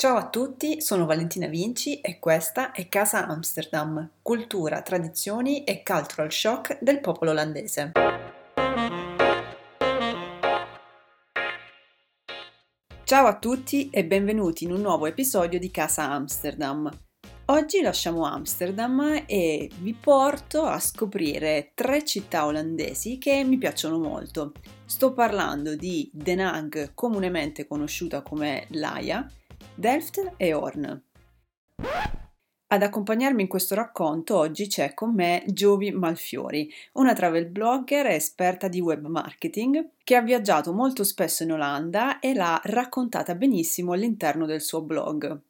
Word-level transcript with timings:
Ciao 0.00 0.16
a 0.16 0.28
tutti, 0.28 0.80
sono 0.80 1.06
Valentina 1.06 1.48
Vinci 1.48 2.00
e 2.00 2.20
questa 2.20 2.70
è 2.70 2.88
Casa 2.88 3.26
Amsterdam, 3.26 4.10
cultura, 4.22 4.80
tradizioni 4.80 5.64
e 5.64 5.82
cultural 5.82 6.30
shock 6.30 6.78
del 6.80 7.00
popolo 7.00 7.32
olandese. 7.32 7.90
Ciao 13.02 13.26
a 13.26 13.38
tutti 13.40 13.90
e 13.90 14.04
benvenuti 14.04 14.62
in 14.62 14.70
un 14.70 14.82
nuovo 14.82 15.06
episodio 15.06 15.58
di 15.58 15.72
Casa 15.72 16.08
Amsterdam. 16.08 16.88
Oggi 17.46 17.80
lasciamo 17.80 18.24
Amsterdam 18.24 19.24
e 19.26 19.68
vi 19.80 19.94
porto 19.94 20.62
a 20.62 20.78
scoprire 20.78 21.72
tre 21.74 22.04
città 22.04 22.46
olandesi 22.46 23.18
che 23.18 23.42
mi 23.42 23.58
piacciono 23.58 23.98
molto. 23.98 24.52
Sto 24.84 25.12
parlando 25.12 25.74
di 25.74 26.08
Den 26.12 26.38
Haag, 26.38 26.92
comunemente 26.94 27.66
conosciuta 27.66 28.22
come 28.22 28.66
Laia, 28.68 29.28
Delft 29.78 30.32
e 30.36 30.52
Horn. 30.52 31.02
Ad 32.70 32.82
accompagnarmi 32.82 33.42
in 33.42 33.48
questo 33.48 33.76
racconto 33.76 34.36
oggi 34.36 34.66
c'è 34.66 34.92
con 34.92 35.14
me 35.14 35.44
Giovi 35.46 35.92
Malfiori, 35.92 36.68
una 36.94 37.12
travel 37.12 37.46
blogger 37.46 38.06
esperta 38.06 38.66
di 38.66 38.80
web 38.80 39.06
marketing 39.06 39.90
che 40.02 40.16
ha 40.16 40.20
viaggiato 40.20 40.72
molto 40.72 41.04
spesso 41.04 41.44
in 41.44 41.52
Olanda 41.52 42.18
e 42.18 42.34
l'ha 42.34 42.60
raccontata 42.64 43.36
benissimo 43.36 43.92
all'interno 43.92 44.46
del 44.46 44.62
suo 44.62 44.82
blog. 44.82 45.42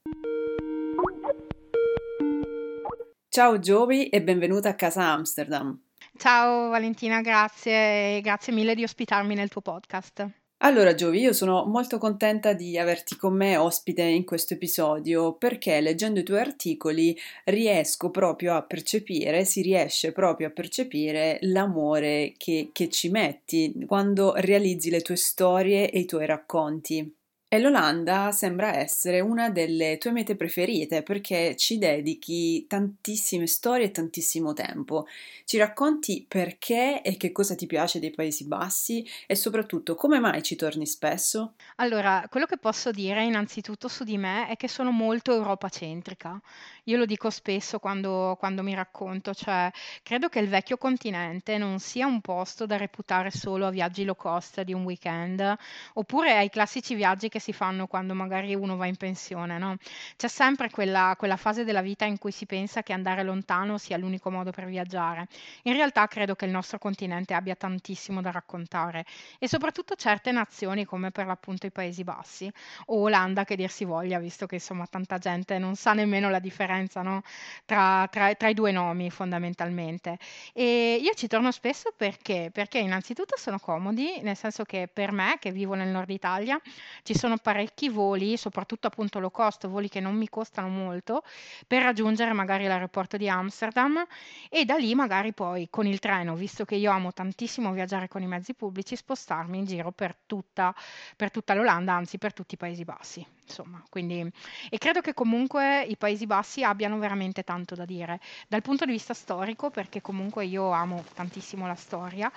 Ciao 3.30 3.59
Giovi 3.59 4.10
e 4.10 4.23
benvenuta 4.23 4.69
a 4.69 4.74
casa 4.74 5.05
Amsterdam. 5.05 5.80
Ciao 6.19 6.69
Valentina, 6.69 7.23
grazie 7.23 8.19
e 8.19 8.21
grazie 8.21 8.52
mille 8.52 8.74
di 8.74 8.83
ospitarmi 8.83 9.35
nel 9.35 9.49
tuo 9.49 9.63
podcast. 9.63 10.38
Allora 10.61 10.95
Giovi, 10.95 11.21
io 11.21 11.33
sono 11.33 11.65
molto 11.67 11.98
contenta 11.98 12.53
di 12.53 12.79
averti 12.79 13.16
con 13.16 13.35
me 13.35 13.57
ospite 13.57 14.03
in 14.03 14.25
questo 14.25 14.55
episodio 14.55 15.35
perché 15.35 15.80
leggendo 15.80 16.21
i 16.21 16.25
tuoi 16.25 16.41
articoli 16.41 17.16
riesco 17.45 18.10
proprio 18.10 18.55
a 18.55 18.63
percepire, 18.63 19.45
si 19.45 19.63
riesce 19.63 20.10
proprio 20.13 20.49
a 20.49 20.51
percepire 20.51 21.38
l'amore 21.43 22.35
che, 22.37 22.71
che 22.73 22.88
ci 22.88 23.09
metti 23.09 23.85
quando 23.87 24.35
realizzi 24.37 24.91
le 24.91 25.01
tue 25.01 25.16
storie 25.16 25.91
e 25.91 26.01
i 26.01 26.07
tuoi 26.07 26.27
racconti. 26.27 27.18
E 27.51 27.59
l'Olanda 27.60 28.30
sembra 28.30 28.74
essere 28.77 29.21
una 29.21 29.49
delle 29.49 29.96
tue 29.96 30.10
mete 30.13 30.37
preferite 30.37 31.02
perché 31.02 31.57
ci 31.57 31.79
dedichi 31.79 32.66
tantissime 32.66 33.46
storie 33.46 33.87
e 33.87 33.91
tantissimo 33.91 34.52
tempo. 34.52 35.07
Ci 35.46 35.57
racconti 35.57 36.26
perché 36.29 37.01
e 37.01 37.16
che 37.16 37.32
cosa 37.32 37.54
ti 37.54 37.65
piace 37.65 38.01
dei 38.01 38.10
Paesi 38.10 38.46
Bassi 38.46 39.02
e 39.26 39.35
soprattutto 39.35 39.95
come 39.95 40.19
mai 40.19 40.43
ci 40.43 40.57
torni 40.57 40.85
spesso? 40.87 41.54
Allora, 41.76 42.26
quello 42.29 42.46
che 42.46 42.59
posso 42.59 42.91
dire 42.91 43.24
innanzitutto 43.24 43.88
su 43.88 44.04
di 44.04 44.19
me 44.19 44.49
è 44.49 44.57
che 44.57 44.69
sono 44.69 44.91
molto 44.91 45.32
europacentrica. 45.32 46.41
Io 46.85 46.96
lo 46.96 47.04
dico 47.07 47.30
spesso 47.30 47.79
quando, 47.79 48.37
quando 48.38 48.63
mi 48.63 48.74
racconto, 48.74 49.32
cioè 49.35 49.71
credo 50.02 50.29
che 50.29 50.41
il 50.41 50.49
vecchio 50.49 50.76
continente 50.76 51.57
non 51.59 51.79
sia 51.79 52.07
un 52.07 52.21
posto 52.21 52.66
da 52.66 52.76
reputare 52.76 53.30
solo 53.30 53.66
a 53.66 53.71
viaggi 53.71 54.04
low 54.04 54.16
cost 54.16 54.63
di 54.63 54.73
un 54.73 54.85
weekend 54.85 55.57
oppure 55.95 56.37
ai 56.37 56.51
classici 56.51 56.95
viaggi 56.95 57.29
che 57.29 57.38
che 57.39 57.41
si 57.41 57.53
fanno 57.53 57.87
quando 57.87 58.15
magari 58.15 58.55
uno 58.55 58.77
va 58.77 58.87
in 58.87 58.97
pensione, 58.97 59.59
no? 59.59 59.77
C'è 60.17 60.29
sempre 60.29 60.71
quella, 60.71 61.15
quella 61.17 61.37
fase 61.37 61.65
della 61.65 61.81
vita 61.81 62.05
in 62.05 62.19
cui 62.19 62.33
si 62.33 62.45
pensa 62.45 62.83
che 62.83 62.93
andare 62.93 63.23
lontano 63.23 63.79
sia 63.79 63.97
l'unico 63.97 64.31
modo 64.31 64.50
per 64.50 64.67
viaggiare. 64.67 65.27
In 65.62 65.72
realtà 65.72 66.06
credo 66.06 66.34
che 66.34 66.44
il 66.44 66.50
nostro 66.50 66.78
continente 66.78 67.34
abbia 67.34 67.55
tantissimo 67.55 68.21
da 68.21 68.31
raccontare 68.31 69.05
e 69.39 69.49
soprattutto 69.49 69.94
certe 69.94 70.33
nazioni 70.33 70.84
come 70.84 71.11
per 71.11 71.27
l'appunto 71.27 71.66
i 71.66 71.71
Paesi 71.71 72.05
Bassi 72.05 72.50
o 72.87 73.03
Olanda 73.03 73.44
che 73.44 73.56
dir 73.56 73.71
si 73.71 73.84
voglia, 73.84 74.19
visto 74.19 74.47
che 74.47 74.56
insomma 74.56 74.87
tanta 74.87 75.19
gente 75.19 75.59
non 75.59 75.77
sa 75.77 75.93
nemmeno 75.93 76.28
la 76.28 76.41
differenza 76.41 77.03
no? 77.03 77.22
tra, 77.65 78.06
tra, 78.11 78.34
tra 78.34 78.49
i 78.49 78.55
due 78.55 78.72
nomi 78.72 79.11
fondamentalmente. 79.11 80.19
E 80.53 80.99
io 81.00 81.15
ci 81.15 81.28
torno 81.28 81.53
spesso 81.53 81.93
perché? 81.97 82.50
Perché 82.53 82.78
innanzitutto 82.78 83.37
sono 83.37 83.59
comodi, 83.59 84.21
nel 84.22 84.37
senso 84.37 84.65
che 84.65 84.88
per 84.93 85.12
me 85.12 85.37
che 85.38 85.53
vivo 85.53 85.75
nel 85.75 85.88
nord 85.88 86.10
Italia 86.10 86.60
ci 87.03 87.15
sono 87.16 87.28
sono 87.28 87.37
parecchi 87.43 87.91
voli, 87.91 88.39
soprattutto 88.39 88.87
appunto 88.87 89.19
low 89.19 89.31
cost, 89.31 89.66
voli 89.66 89.91
che 89.91 90.00
non 90.00 90.15
mi 90.15 90.31
costano 90.31 90.69
molto, 90.69 91.22
per 91.66 91.83
raggiungere 91.83 92.33
magari 92.33 92.66
l'aeroporto 92.66 93.19
di 93.19 93.28
Amsterdam 93.28 94.03
e 94.49 94.65
da 94.65 94.77
lì 94.77 94.94
magari 94.94 95.34
poi 95.34 95.69
con 95.69 95.87
il 95.87 95.99
treno, 95.99 96.34
visto 96.34 96.65
che 96.65 96.77
io 96.77 96.91
amo 96.91 97.12
tantissimo 97.12 97.71
viaggiare 97.72 98.09
con 98.09 98.22
i 98.22 98.27
mezzi 98.27 98.55
pubblici, 98.55 98.97
spostarmi 98.97 99.59
in 99.59 99.66
giro 99.66 99.93
per 99.93 100.16
tutta, 100.25 100.75
per 101.16 101.31
tutta 101.31 101.53
l'Olanda, 101.53 101.93
anzi 101.93 102.16
per 102.16 102.33
tutti 102.33 102.55
i 102.55 102.56
Paesi 102.56 102.84
Bassi. 102.84 103.27
Insomma, 103.49 103.83
quindi, 103.89 104.31
e 104.69 104.77
credo 104.77 105.00
che 105.00 105.15
comunque 105.15 105.83
i 105.83 105.97
Paesi 105.97 106.27
Bassi 106.27 106.62
abbiano 106.62 106.99
veramente 106.99 107.45
tanto 107.45 107.75
da 107.75 107.87
dire 107.87 108.21
dal 108.47 108.60
punto 108.60 108.84
di 108.84 108.93
vista 108.93 109.15
storico, 109.15 109.71
perché 109.71 110.03
comunque 110.03 110.45
io 110.45 110.71
amo 110.71 111.03
tantissimo 111.15 111.66
la 111.66 111.75
storia, 111.75 112.31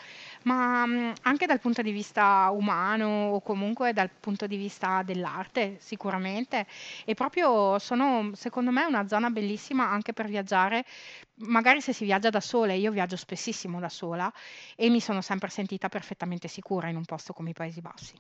ma 0.44 0.84
anche 0.84 1.46
dal 1.46 1.60
punto 1.60 1.82
di 1.82 1.92
vista 1.92 2.50
umano 2.52 3.32
o 3.32 3.42
comunque 3.42 3.92
dal 3.92 4.10
punto 4.10 4.48
di 4.48 4.56
vista 4.56 4.81
dell'arte, 5.04 5.78
sicuramente. 5.80 6.66
E 7.06 7.14
proprio 7.14 7.78
sono, 7.80 8.32
secondo 8.34 8.72
me, 8.72 8.86
una 8.86 9.08
zona 9.08 9.30
bellissima 9.30 9.90
anche 9.90 10.14
per 10.14 10.28
viaggiare, 10.28 10.86
magari 11.36 11.82
se 11.82 11.94
si 11.94 12.06
viaggia 12.06 12.30
da 12.30 12.42
sola, 12.42 12.74
io 12.74 12.92
viaggio 12.92 13.18
spessissimo 13.18 13.80
da 13.80 13.90
sola 13.90 14.32
e 14.76 14.90
mi 14.90 15.00
sono 15.00 15.22
sempre 15.22 15.50
sentita 15.50 15.90
perfettamente 15.90 16.48
sicura 16.48 16.90
in 16.90 16.96
un 16.96 17.06
posto 17.06 17.34
come 17.34 17.52
i 17.52 17.54
Paesi 17.54 17.82
Bassi. 17.82 18.16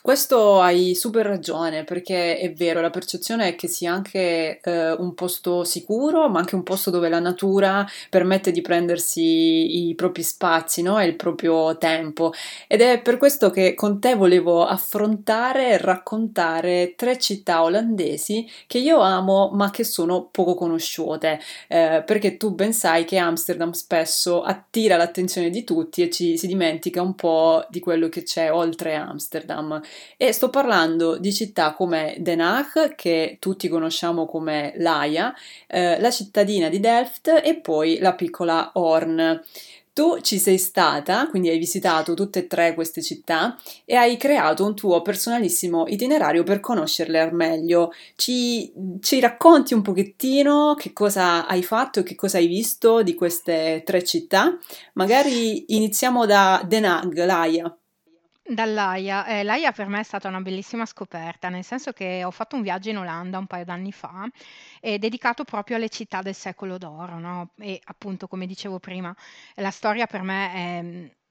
Questo 0.00 0.60
hai 0.60 0.94
super 0.94 1.26
ragione, 1.26 1.84
perché 1.84 2.38
è 2.38 2.52
vero, 2.52 2.80
la 2.80 2.88
percezione 2.88 3.48
è 3.48 3.54
che 3.56 3.66
sia 3.66 3.92
anche 3.92 4.60
eh, 4.60 4.92
un 4.92 5.12
posto 5.12 5.64
sicuro, 5.64 6.28
ma 6.30 6.38
anche 6.38 6.54
un 6.54 6.62
posto 6.62 6.90
dove 6.90 7.08
la 7.08 7.18
natura 7.18 7.84
permette 8.08 8.50
di 8.52 8.62
prendersi 8.62 9.88
i 9.88 9.94
propri 9.96 10.22
spazi, 10.22 10.82
no? 10.82 11.02
Il 11.02 11.16
proprio 11.16 11.76
tempo. 11.76 12.32
Ed 12.68 12.80
è 12.80 13.02
per 13.02 13.18
questo 13.18 13.50
che 13.50 13.74
con 13.74 13.98
te 14.00 14.14
volevo 14.14 14.64
affrontare 14.64 15.70
e 15.72 15.76
raccontare 15.78 16.94
tre 16.96 17.18
città 17.18 17.62
olandesi 17.62 18.48
che 18.66 18.78
io 18.78 19.00
amo, 19.00 19.50
ma 19.52 19.70
che 19.70 19.84
sono 19.84 20.28
poco 20.30 20.54
conosciute, 20.54 21.38
eh, 21.66 22.02
perché 22.06 22.36
tu 22.36 22.54
ben 22.54 22.72
sai 22.72 23.04
che 23.04 23.18
Amsterdam 23.18 23.72
spesso 23.72 24.42
attira 24.42 24.96
l'attenzione 24.96 25.50
di 25.50 25.64
tutti 25.64 26.02
e 26.02 26.10
ci 26.10 26.38
si 26.38 26.46
dimentica 26.46 27.02
un 27.02 27.14
po' 27.14 27.66
di 27.68 27.80
quello 27.80 28.08
che 28.08 28.22
c'è 28.22 28.50
oltre 28.50 28.94
Amsterdam. 28.94 29.57
Amsterdam 29.58 29.80
e 30.16 30.32
sto 30.32 30.48
parlando 30.50 31.18
di 31.18 31.32
città 31.32 31.72
come 31.74 32.16
Den 32.18 32.40
Haag, 32.40 32.94
che 32.94 33.36
tutti 33.40 33.68
conosciamo 33.68 34.26
come 34.26 34.74
Laia, 34.76 35.34
eh, 35.66 36.00
la 36.00 36.10
cittadina 36.10 36.68
di 36.68 36.80
Delft 36.80 37.40
e 37.44 37.56
poi 37.56 37.98
la 37.98 38.14
piccola 38.14 38.70
Horn. 38.74 39.42
Tu 39.92 40.20
ci 40.20 40.38
sei 40.38 40.58
stata, 40.58 41.26
quindi 41.26 41.48
hai 41.48 41.58
visitato 41.58 42.14
tutte 42.14 42.38
e 42.38 42.46
tre 42.46 42.72
queste 42.72 43.02
città 43.02 43.58
e 43.84 43.96
hai 43.96 44.16
creato 44.16 44.64
un 44.64 44.76
tuo 44.76 45.02
personalissimo 45.02 45.88
itinerario 45.88 46.44
per 46.44 46.60
conoscerle 46.60 47.18
al 47.18 47.34
meglio. 47.34 47.90
Ci, 48.14 48.72
ci 49.00 49.18
racconti 49.18 49.74
un 49.74 49.82
pochettino 49.82 50.76
che 50.78 50.92
cosa 50.92 51.48
hai 51.48 51.64
fatto 51.64 51.98
e 51.98 52.02
che 52.04 52.14
cosa 52.14 52.38
hai 52.38 52.46
visto 52.46 53.02
di 53.02 53.16
queste 53.16 53.82
tre 53.84 54.04
città? 54.04 54.56
Magari 54.92 55.74
iniziamo 55.74 56.26
da 56.26 56.62
Den 56.64 57.10
Laia. 57.14 57.76
Dall'Aia. 58.48 59.26
Eh, 59.26 59.42
l'Aia 59.42 59.72
per 59.72 59.88
me 59.88 60.00
è 60.00 60.02
stata 60.02 60.28
una 60.28 60.40
bellissima 60.40 60.86
scoperta, 60.86 61.48
nel 61.50 61.64
senso 61.64 61.92
che 61.92 62.24
ho 62.24 62.30
fatto 62.30 62.56
un 62.56 62.62
viaggio 62.62 62.88
in 62.88 62.96
Olanda 62.98 63.38
un 63.38 63.46
paio 63.46 63.64
d'anni 63.64 63.92
fa, 63.92 64.26
eh, 64.80 64.98
dedicato 64.98 65.44
proprio 65.44 65.76
alle 65.76 65.88
città 65.90 66.22
del 66.22 66.34
secolo 66.34 66.78
d'oro, 66.78 67.18
no? 67.18 67.50
E 67.58 67.80
appunto, 67.84 68.26
come 68.26 68.46
dicevo 68.46 68.78
prima, 68.78 69.14
la 69.56 69.70
storia 69.70 70.06
per 70.06 70.22
me 70.22 70.52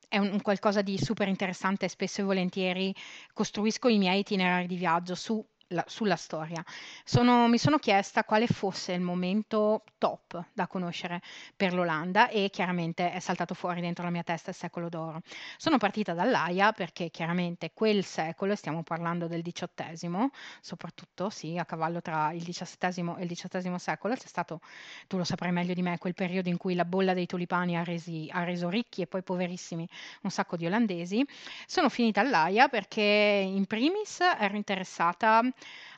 è, 0.09 0.15
è 0.15 0.17
un, 0.19 0.41
qualcosa 0.41 0.81
di 0.81 0.97
super 0.99 1.27
interessante 1.27 1.85
e 1.85 1.89
spesso 1.89 2.21
e 2.21 2.23
volentieri 2.23 2.93
costruisco 3.33 3.87
i 3.87 3.97
miei 3.97 4.19
itinerari 4.19 4.67
di 4.67 4.75
viaggio 4.75 5.15
su 5.15 5.43
la, 5.69 5.83
sulla 5.87 6.15
storia. 6.15 6.63
Sono, 7.03 7.47
mi 7.47 7.57
sono 7.57 7.77
chiesta 7.77 8.23
quale 8.23 8.47
fosse 8.47 8.93
il 8.93 9.01
momento 9.01 9.83
top 9.97 10.45
da 10.53 10.67
conoscere 10.67 11.21
per 11.55 11.73
l'Olanda 11.73 12.29
e 12.29 12.49
chiaramente 12.49 13.11
è 13.11 13.19
saltato 13.19 13.53
fuori 13.53 13.81
dentro 13.81 14.03
la 14.03 14.09
mia 14.09 14.23
testa 14.23 14.51
il 14.51 14.55
secolo 14.55 14.89
d'oro. 14.89 15.21
Sono 15.57 15.77
partita 15.77 16.13
dall'Aia 16.13 16.71
perché 16.71 17.09
chiaramente 17.09 17.71
quel 17.73 18.03
secolo, 18.03 18.55
stiamo 18.55 18.83
parlando 18.83 19.27
del 19.27 19.41
XVIII, 19.41 20.29
soprattutto 20.61 21.29
sì, 21.29 21.57
a 21.57 21.65
cavallo 21.65 22.01
tra 22.01 22.31
il 22.31 22.43
XVII 22.43 23.15
e 23.17 23.23
il 23.23 23.29
XVIII 23.29 23.79
secolo, 23.79 24.15
c'è 24.15 24.27
stato, 24.27 24.61
tu 25.07 25.17
lo 25.17 25.23
saprai 25.23 25.51
meglio 25.51 25.73
di 25.73 25.81
me, 25.81 25.97
quel 25.97 26.13
periodo 26.13 26.49
in 26.49 26.57
cui 26.57 26.75
la 26.75 26.85
bolla 26.85 27.13
dei 27.13 27.25
tulipani 27.25 27.77
ha, 27.77 27.83
resi, 27.83 28.29
ha 28.31 28.43
reso 28.43 28.69
ricchi 28.69 29.01
e 29.01 29.07
poi 29.07 29.23
poverissimi 29.23 29.87
un 30.21 30.29
sacco 30.29 30.55
di 30.55 30.65
olandesi. 30.65 31.25
Sono 31.65 31.89
finita 31.89 32.21
all'Aia 32.21 32.67
perché 32.67 33.01
in 33.01 33.65
primis 33.65 34.19
ero 34.19 34.55
interessata 34.55 35.41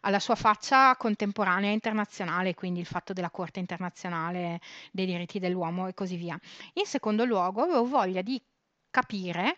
alla 0.01 0.19
sua 0.19 0.35
faccia 0.35 0.95
contemporanea 0.95 1.71
internazionale, 1.71 2.53
quindi 2.53 2.79
il 2.79 2.85
fatto 2.85 3.13
della 3.13 3.29
Corte 3.29 3.59
internazionale 3.59 4.59
dei 4.91 5.05
diritti 5.05 5.39
dell'uomo 5.39 5.87
e 5.87 5.93
così 5.93 6.15
via. 6.15 6.39
In 6.73 6.85
secondo 6.85 7.25
luogo, 7.25 7.63
avevo 7.63 7.85
voglia 7.85 8.21
di 8.21 8.41
capire 8.89 9.57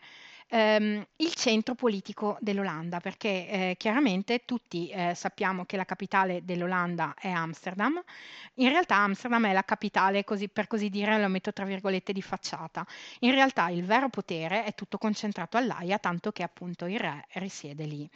ehm, 0.52 1.06
il 1.16 1.34
centro 1.34 1.76
politico 1.76 2.38
dell'Olanda, 2.42 3.00
perché 3.00 3.48
eh, 3.48 3.76
chiaramente 3.78 4.44
tutti 4.46 4.90
eh, 4.90 5.14
sappiamo 5.16 5.66
che 5.66 5.78
la 5.78 5.86
capitale 5.86 6.44
dell'Olanda 6.44 7.14
è 7.18 7.30
Amsterdam. 7.30 8.02
In 8.56 8.70
realtà 8.70 8.98
Amsterdam 8.98 9.48
è 9.48 9.54
la 9.54 9.64
capitale, 9.64 10.24
così, 10.24 10.50
per 10.50 10.68
così 10.68 10.90
dire, 10.90 11.20
lo 11.20 11.30
metto 11.30 11.54
tra 11.54 11.66
virgolette 11.66 12.12
di 12.14 12.22
facciata. 12.22 12.86
In 13.20 13.32
realtà 13.32 13.70
il 13.70 13.84
vero 13.86 14.10
potere 14.10 14.64
è 14.66 14.76
tutto 14.76 14.98
concentrato 14.98 15.58
all'AIA, 15.58 15.98
tanto 16.00 16.32
che 16.32 16.44
appunto 16.44 16.86
il 16.86 17.00
re 17.00 17.26
risiede 17.34 17.86
lì. 17.86 18.08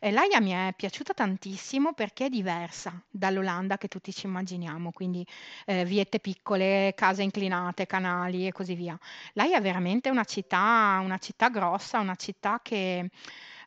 Eh, 0.00 0.10
L'AIA 0.10 0.40
mi 0.40 0.50
è 0.50 0.72
piaciuta 0.76 1.14
tantissimo 1.14 1.92
perché 1.92 2.26
è 2.26 2.28
diversa 2.28 3.00
dall'Olanda 3.08 3.78
che 3.78 3.88
tutti 3.88 4.12
ci 4.12 4.26
immaginiamo, 4.26 4.90
quindi 4.90 5.24
eh, 5.66 5.84
viette 5.84 6.18
piccole, 6.18 6.92
case 6.96 7.22
inclinate, 7.22 7.86
canali 7.86 8.46
e 8.46 8.52
così 8.52 8.74
via. 8.74 8.98
L'AIA 9.34 9.58
è 9.58 9.60
veramente 9.60 10.10
una 10.10 10.24
città, 10.24 11.00
una 11.02 11.18
città 11.18 11.48
grossa, 11.48 11.82
una 11.92 12.14
città 12.16 12.60
che 12.62 13.08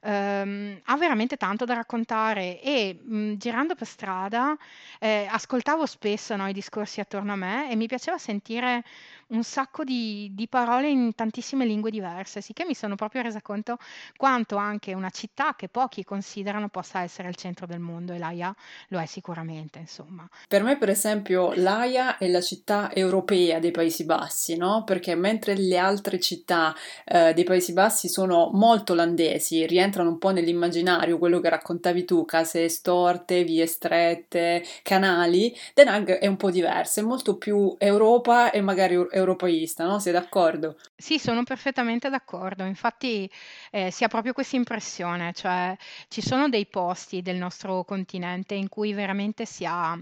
ehm, 0.01 0.81
ha 0.83 0.97
veramente 0.97 1.37
tanto 1.37 1.65
da 1.65 1.73
raccontare 1.73 2.61
e 2.61 2.99
mh, 3.01 3.33
girando 3.35 3.75
per 3.75 3.87
strada 3.87 4.55
eh, 4.99 5.27
ascoltavo 5.29 5.85
spesso 5.85 6.35
no, 6.35 6.47
i 6.47 6.53
discorsi 6.53 6.99
attorno 6.99 7.33
a 7.33 7.35
me 7.35 7.69
e 7.69 7.75
mi 7.75 7.87
piaceva 7.87 8.17
sentire 8.17 8.83
un 9.27 9.43
sacco 9.43 9.83
di, 9.83 10.31
di 10.33 10.47
parole 10.47 10.89
in 10.89 11.13
tantissime 11.15 11.65
lingue 11.65 11.91
diverse, 11.91 12.41
sicché 12.41 12.65
mi 12.65 12.73
sono 12.73 12.95
proprio 12.95 13.21
resa 13.21 13.41
conto 13.41 13.77
quanto 14.15 14.55
anche 14.55 14.93
una 14.93 15.09
città 15.09 15.55
che 15.55 15.67
pochi 15.67 16.03
considerano 16.03 16.69
possa 16.69 17.01
essere 17.01 17.27
il 17.27 17.35
centro 17.35 17.65
del 17.65 17.79
mondo 17.79 18.13
e 18.13 18.17
l'Aia 18.17 18.55
lo 18.89 18.99
è 18.99 19.05
sicuramente, 19.05 19.79
insomma. 19.79 20.27
Per 20.47 20.63
me, 20.63 20.77
per 20.77 20.89
esempio, 20.89 21.53
l'Aia 21.55 22.17
è 22.17 22.27
la 22.27 22.41
città 22.41 22.93
europea 22.93 23.59
dei 23.59 23.71
Paesi 23.71 24.05
Bassi, 24.05 24.55
no? 24.55 24.83
Perché 24.85 25.15
mentre 25.15 25.55
le 25.55 25.77
altre 25.77 26.19
città 26.19 26.73
eh, 27.05 27.33
dei 27.33 27.43
Paesi 27.43 27.73
Bassi 27.73 28.07
sono 28.07 28.49
molto 28.53 28.93
olandesi, 28.93 29.65
rientrano 29.65 30.09
un 30.09 30.17
po' 30.17 30.31
nell'immaginario, 30.31 31.17
quello 31.17 31.39
che 31.39 31.49
raccontavi 31.49 32.05
tu, 32.05 32.25
case 32.25 32.69
storte, 32.69 33.43
vie 33.43 33.65
strette, 33.65 34.63
canali, 34.83 35.55
Den 35.73 35.87
Haag 35.89 36.19
è 36.19 36.27
un 36.27 36.37
po' 36.37 36.51
diversa, 36.51 37.01
è 37.01 37.03
molto 37.03 37.37
più 37.37 37.75
Europa 37.77 38.51
e 38.51 38.61
magari 38.61 38.95
europeista, 39.17 39.85
no? 39.85 39.99
Sei 39.99 40.13
d'accordo? 40.13 40.77
Sì, 40.95 41.19
sono 41.19 41.43
perfettamente 41.43 42.09
d'accordo. 42.09 42.63
Infatti 42.63 43.29
eh, 43.71 43.91
si 43.91 44.03
ha 44.03 44.07
proprio 44.07 44.33
questa 44.33 44.55
impressione, 44.55 45.33
cioè 45.33 45.75
ci 46.07 46.21
sono 46.21 46.49
dei 46.49 46.65
posti 46.65 47.21
del 47.21 47.37
nostro 47.37 47.83
continente 47.83 48.55
in 48.55 48.67
cui 48.69 48.93
veramente 48.93 49.45
si 49.45 49.65
ha 49.65 49.97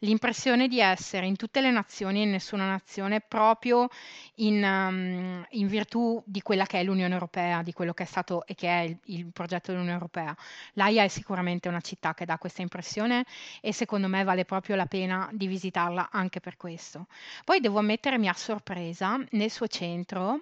l'impressione 0.00 0.68
di 0.68 0.80
essere 0.80 1.26
in 1.26 1.36
tutte 1.36 1.60
le 1.60 1.70
nazioni 1.70 2.20
e 2.20 2.22
in 2.24 2.30
nessuna 2.30 2.66
nazione 2.66 3.20
proprio 3.20 3.88
in, 4.36 4.62
um, 4.62 5.46
in, 5.50 5.66
virtù 5.66 6.22
di 6.24 6.40
quella 6.42 6.66
che 6.66 6.80
è 6.80 6.84
l'Unione 6.84 7.12
Europea, 7.12 7.62
di 7.62 7.72
quello 7.72 7.92
che 7.92 8.04
è 8.04 8.06
stato 8.06 8.46
e 8.46 8.54
che 8.54 8.68
è 8.68 8.80
il, 8.82 8.98
il 9.04 9.26
progetto 9.32 9.70
dell'Unione 9.70 9.96
Europea. 9.96 10.36
L'AIA 10.74 11.04
è 11.04 11.08
sicuramente 11.08 11.68
una 11.68 11.80
città 11.80 12.14
che 12.14 12.24
dà 12.24 12.38
questa 12.38 12.62
impressione 12.62 13.24
e 13.60 13.72
secondo 13.72 14.08
me 14.08 14.24
vale 14.24 14.44
proprio 14.44 14.76
la 14.76 14.86
pena 14.86 15.28
di 15.32 15.46
visitarla 15.46 16.08
anche 16.10 16.40
per 16.40 16.56
questo. 16.56 17.06
Poi 17.44 17.60
devo 17.60 17.78
ammettere 17.78 18.18
mi 18.18 18.28
ha 18.28 18.34
sorpresa 18.34 19.18
nel 19.30 19.50
suo 19.50 19.66
centro 19.66 20.40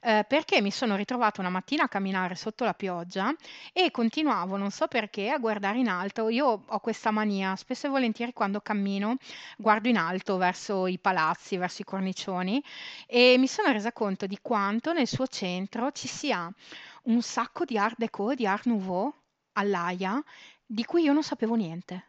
eh, 0.00 0.24
perché 0.26 0.60
mi 0.62 0.70
sono 0.70 0.96
ritrovata 0.96 1.40
una 1.40 1.50
mattina 1.50 1.84
a 1.84 1.88
camminare 1.88 2.34
sotto 2.34 2.64
la 2.64 2.74
pioggia 2.74 3.34
e 3.72 3.90
continuavo, 3.90 4.56
non 4.56 4.70
so 4.70 4.86
perché, 4.86 5.30
a 5.30 5.38
guardare 5.38 5.78
in 5.78 5.88
alto. 5.88 6.28
Io 6.28 6.62
ho 6.66 6.78
questa 6.80 7.10
mania, 7.10 7.54
spesso 7.56 7.86
e 7.86 7.90
volentieri 7.90 8.32
quando 8.32 8.60
cammino 8.60 9.16
guardo 9.56 9.88
in 9.88 9.96
alto 9.96 10.36
verso 10.36 10.86
i 10.86 10.98
palazzi, 10.98 11.56
verso 11.56 11.82
i 11.82 11.84
cornicioni 11.84 12.62
e 13.06 13.36
mi 13.38 13.46
sono 13.46 13.72
resa 13.72 13.92
conto 13.92 14.26
di 14.26 14.38
quanto 14.40 14.92
nel 14.92 15.06
suo 15.06 15.26
centro 15.26 15.92
ci 15.92 16.08
sia 16.08 16.50
un 17.04 17.22
sacco 17.22 17.64
di 17.64 17.76
art 17.78 17.96
déco 17.98 18.34
di 18.34 18.46
art 18.46 18.66
nouveau 18.66 19.12
all'Aia 19.52 20.22
di 20.64 20.84
cui 20.84 21.02
io 21.02 21.12
non 21.12 21.22
sapevo 21.22 21.54
niente. 21.56 22.08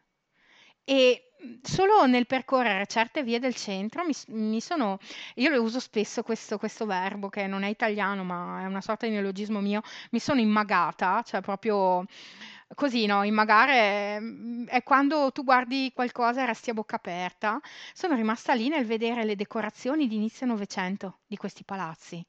E 0.83 1.30
solo 1.61 2.05
nel 2.05 2.27
percorrere 2.27 2.85
certe 2.87 3.23
vie 3.23 3.39
del 3.39 3.55
centro 3.55 4.03
mi, 4.05 4.13
mi 4.27 4.61
sono, 4.61 4.99
io 5.35 5.49
lo 5.49 5.61
uso 5.61 5.79
spesso 5.79 6.23
questo, 6.23 6.57
questo, 6.57 6.85
verbo 6.85 7.29
che 7.29 7.47
non 7.47 7.63
è 7.63 7.67
italiano 7.67 8.23
ma 8.23 8.61
è 8.61 8.65
una 8.65 8.81
sorta 8.81 9.05
di 9.05 9.13
neologismo 9.13 9.59
mio, 9.59 9.81
mi 10.11 10.19
sono 10.19 10.39
immagata, 10.39 11.23
cioè 11.25 11.41
proprio 11.41 12.05
così, 12.75 13.05
no? 13.05 13.23
Immagare 13.23 14.19
mm, 14.19 14.67
è 14.67 14.83
quando 14.83 15.31
tu 15.31 15.43
guardi 15.43 15.91
qualcosa 15.93 16.41
e 16.41 16.45
resti 16.45 16.69
a 16.69 16.73
bocca 16.73 16.95
aperta. 16.95 17.59
Sono 17.93 18.15
rimasta 18.15 18.53
lì 18.53 18.69
nel 18.69 18.85
vedere 18.85 19.25
le 19.25 19.35
decorazioni 19.35 20.07
di 20.07 20.15
inizio 20.15 20.45
Novecento 20.45 21.19
di 21.27 21.37
questi 21.37 21.63
palazzi 21.63 22.25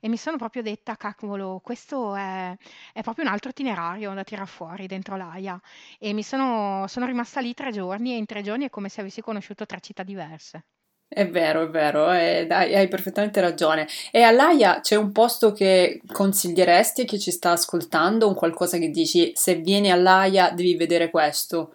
e 0.00 0.08
mi 0.08 0.16
sono 0.16 0.36
proprio 0.38 0.62
detta, 0.62 0.96
cavolo, 0.96 1.60
questo 1.62 2.14
è, 2.14 2.56
è 2.92 3.02
proprio 3.02 3.26
un 3.26 3.30
altro 3.30 3.50
itinerario 3.50 4.12
da 4.14 4.24
tirar 4.24 4.48
fuori 4.48 4.86
dentro 4.86 5.16
l'AIA 5.16 5.60
e 5.98 6.12
mi 6.14 6.22
sono, 6.22 6.86
sono 6.88 7.06
rimasta 7.06 7.40
lì 7.40 7.54
tre 7.54 7.70
giorni 7.70 8.12
e 8.12 8.16
in 8.16 8.26
tre 8.26 8.42
giorni 8.42 8.64
è 8.64 8.70
come 8.70 8.88
se 8.88 9.02
avessi 9.02 9.20
conosciuto 9.20 9.66
tre 9.66 9.80
città 9.80 10.02
diverse. 10.02 10.64
È 11.12 11.28
vero, 11.28 11.62
è 11.64 11.68
vero, 11.68 12.12
eh, 12.12 12.46
dai, 12.46 12.72
hai 12.72 12.86
perfettamente 12.86 13.40
ragione. 13.40 13.88
E 14.12 14.22
all'AIA 14.22 14.80
c'è 14.80 14.94
un 14.94 15.10
posto 15.10 15.50
che 15.50 16.00
consiglieresti 16.06 17.00
a 17.00 17.04
chi 17.04 17.18
ci 17.18 17.32
sta 17.32 17.50
ascoltando, 17.50 18.28
un 18.28 18.34
qualcosa 18.36 18.78
che 18.78 18.90
dici 18.90 19.32
se 19.34 19.56
vieni 19.56 19.90
all'AIA 19.90 20.50
devi 20.50 20.76
vedere 20.76 21.10
questo? 21.10 21.74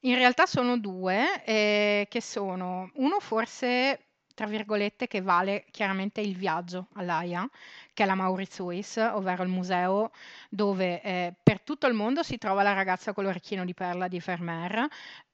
In 0.00 0.14
realtà 0.16 0.44
sono 0.44 0.78
due, 0.78 1.42
eh, 1.44 2.06
che 2.10 2.20
sono 2.20 2.90
uno 2.96 3.18
forse 3.18 4.05
tra 4.36 4.46
virgolette, 4.46 5.08
che 5.08 5.22
vale 5.22 5.64
chiaramente 5.70 6.20
il 6.20 6.36
viaggio 6.36 6.88
all'AIA, 6.92 7.48
che 7.94 8.02
è 8.02 8.06
la 8.06 8.14
Mauritius, 8.14 8.98
ovvero 8.98 9.42
il 9.42 9.48
museo 9.48 10.10
dove 10.50 11.00
eh, 11.00 11.32
per 11.42 11.62
tutto 11.62 11.86
il 11.86 11.94
mondo 11.94 12.22
si 12.22 12.36
trova 12.36 12.62
la 12.62 12.74
ragazza 12.74 13.14
con 13.14 13.24
l'orecchino 13.24 13.64
di 13.64 13.72
perla 13.72 14.08
di 14.08 14.20
Vermeer, 14.22 14.86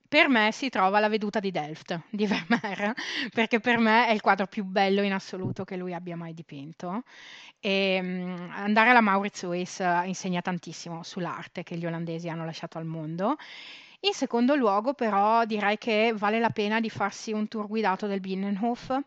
per 0.06 0.28
me 0.28 0.52
si 0.52 0.68
trova 0.68 1.00
la 1.00 1.08
veduta 1.08 1.40
di 1.40 1.50
Delft 1.50 1.98
di 2.10 2.26
Vermeer, 2.28 2.94
perché 3.32 3.58
per 3.58 3.78
me 3.78 4.06
è 4.06 4.12
il 4.12 4.20
quadro 4.20 4.46
più 4.46 4.62
bello 4.62 5.02
in 5.02 5.12
assoluto 5.12 5.64
che 5.64 5.76
lui 5.76 5.94
abbia 5.94 6.16
mai 6.16 6.32
dipinto. 6.32 7.02
E 7.58 7.98
um, 8.00 8.52
andare 8.54 8.90
alla 8.90 9.00
Mauritius 9.00 9.82
insegna 10.04 10.42
tantissimo 10.42 11.02
sull'arte 11.02 11.64
che 11.64 11.76
gli 11.76 11.86
olandesi 11.86 12.28
hanno 12.28 12.44
lasciato 12.44 12.78
al 12.78 12.84
mondo 12.84 13.36
in 14.04 14.14
secondo 14.14 14.56
luogo, 14.56 14.94
però, 14.94 15.44
direi 15.44 15.78
che 15.78 16.12
vale 16.16 16.40
la 16.40 16.50
pena 16.50 16.80
di 16.80 16.90
farsi 16.90 17.32
un 17.32 17.46
tour 17.46 17.68
guidato 17.68 18.08
del 18.08 18.18
Binnenhof. 18.18 18.98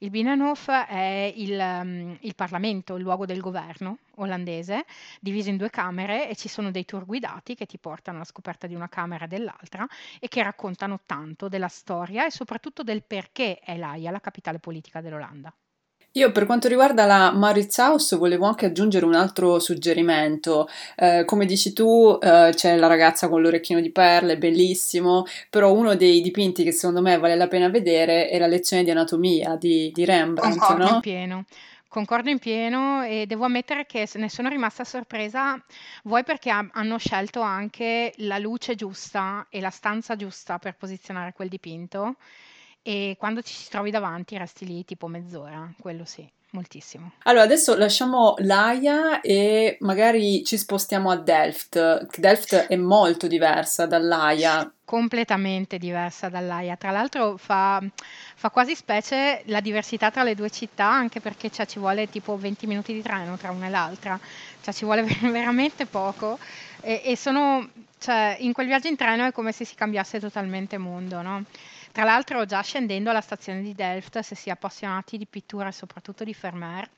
Il 0.00 0.10
Binnenhof 0.10 0.68
è 0.70 1.32
il, 1.36 1.56
um, 1.58 2.16
il 2.20 2.34
Parlamento, 2.34 2.96
il 2.96 3.02
luogo 3.02 3.26
del 3.26 3.40
governo 3.40 3.98
olandese, 4.16 4.86
diviso 5.20 5.50
in 5.50 5.56
due 5.56 5.70
camere 5.70 6.28
e 6.28 6.34
ci 6.34 6.48
sono 6.48 6.72
dei 6.72 6.84
tour 6.84 7.04
guidati 7.06 7.54
che 7.54 7.66
ti 7.66 7.78
portano 7.78 8.16
alla 8.16 8.26
scoperta 8.26 8.66
di 8.66 8.74
una 8.74 8.88
camera 8.88 9.26
e 9.26 9.28
dell'altra 9.28 9.86
e 10.18 10.26
che 10.26 10.42
raccontano 10.42 11.00
tanto 11.06 11.48
della 11.48 11.68
storia 11.68 12.26
e 12.26 12.30
soprattutto 12.32 12.82
del 12.82 13.04
perché 13.04 13.60
è 13.60 13.76
l'Aia 13.76 14.10
la 14.10 14.20
capitale 14.20 14.58
politica 14.58 15.00
dell'Olanda. 15.00 15.54
Io 16.14 16.32
per 16.32 16.44
quanto 16.44 16.66
riguarda 16.66 17.06
la 17.06 17.30
Mauritshuis 17.30 18.16
volevo 18.16 18.44
anche 18.44 18.66
aggiungere 18.66 19.04
un 19.04 19.14
altro 19.14 19.60
suggerimento. 19.60 20.68
Eh, 20.96 21.24
come 21.24 21.46
dici 21.46 21.72
tu, 21.72 22.18
eh, 22.20 22.50
c'è 22.52 22.76
la 22.76 22.88
ragazza 22.88 23.28
con 23.28 23.40
l'orecchino 23.40 23.80
di 23.80 23.92
perle, 23.92 24.36
bellissimo, 24.36 25.24
però 25.48 25.72
uno 25.72 25.94
dei 25.94 26.20
dipinti 26.20 26.64
che 26.64 26.72
secondo 26.72 27.00
me 27.00 27.16
vale 27.16 27.36
la 27.36 27.46
pena 27.46 27.68
vedere 27.68 28.28
è 28.28 28.38
la 28.38 28.48
lezione 28.48 28.82
di 28.82 28.90
anatomia 28.90 29.54
di, 29.54 29.92
di 29.94 30.04
Rembrandt, 30.04 30.58
Concordo 30.58 30.84
no? 30.84 30.94
in 30.94 31.00
pieno. 31.00 31.44
Concordo 31.86 32.30
in 32.30 32.38
pieno 32.38 33.02
e 33.04 33.26
devo 33.26 33.44
ammettere 33.44 33.86
che 33.86 34.08
ne 34.14 34.28
sono 34.28 34.48
rimasta 34.48 34.82
sorpresa, 34.82 35.60
vuoi 36.04 36.24
perché 36.24 36.50
hanno 36.50 36.98
scelto 36.98 37.40
anche 37.40 38.12
la 38.18 38.38
luce 38.38 38.74
giusta 38.74 39.46
e 39.48 39.60
la 39.60 39.70
stanza 39.70 40.16
giusta 40.16 40.58
per 40.58 40.74
posizionare 40.76 41.32
quel 41.32 41.48
dipinto 41.48 42.16
e 42.82 43.16
quando 43.18 43.42
ci 43.42 43.54
si 43.54 43.68
trovi 43.68 43.90
davanti 43.90 44.38
resti 44.38 44.66
lì 44.66 44.84
tipo 44.84 45.06
mezz'ora, 45.06 45.70
quello 45.78 46.04
sì, 46.04 46.26
moltissimo. 46.52 47.12
Allora, 47.24 47.44
adesso 47.44 47.76
lasciamo 47.76 48.34
l'AIA 48.38 49.20
e 49.20 49.76
magari 49.80 50.44
ci 50.44 50.56
spostiamo 50.56 51.10
a 51.10 51.16
Delft. 51.16 52.18
Delft 52.18 52.54
è 52.66 52.76
molto 52.76 53.26
diversa 53.26 53.86
dall'AIA. 53.86 54.72
Completamente 54.84 55.78
diversa 55.78 56.28
dall'AIA. 56.28 56.76
Tra 56.76 56.90
l'altro 56.90 57.36
fa, 57.36 57.82
fa, 58.34 58.50
quasi 58.50 58.74
specie 58.74 59.42
la 59.46 59.60
diversità 59.60 60.10
tra 60.10 60.22
le 60.22 60.34
due 60.34 60.50
città, 60.50 60.86
anche 60.86 61.20
perché 61.20 61.50
cioè, 61.50 61.66
ci 61.66 61.78
vuole 61.78 62.08
tipo 62.08 62.36
20 62.36 62.66
minuti 62.66 62.92
di 62.92 63.02
treno 63.02 63.36
tra 63.36 63.50
una 63.50 63.66
e 63.66 63.70
l'altra, 63.70 64.18
cioè 64.62 64.74
ci 64.74 64.84
vuole 64.84 65.02
veramente 65.22 65.86
poco. 65.86 66.38
E, 66.80 67.02
e 67.04 67.16
sono, 67.16 67.68
cioè, 67.98 68.36
in 68.40 68.52
quel 68.52 68.66
viaggio 68.66 68.88
in 68.88 68.96
treno 68.96 69.26
è 69.26 69.32
come 69.32 69.52
se 69.52 69.64
si 69.64 69.74
cambiasse 69.74 70.18
totalmente 70.18 70.78
mondo, 70.78 71.20
no? 71.20 71.44
Tra 71.92 72.04
l'altro 72.04 72.44
già 72.44 72.62
scendendo 72.62 73.10
alla 73.10 73.20
stazione 73.20 73.62
di 73.62 73.74
Delft, 73.74 74.20
se 74.20 74.36
si 74.36 74.48
è 74.48 74.52
appassionati 74.52 75.18
di 75.18 75.26
pittura 75.26 75.68
e 75.68 75.72
soprattutto 75.72 76.22
di 76.22 76.36
Vermeer, 76.38 76.88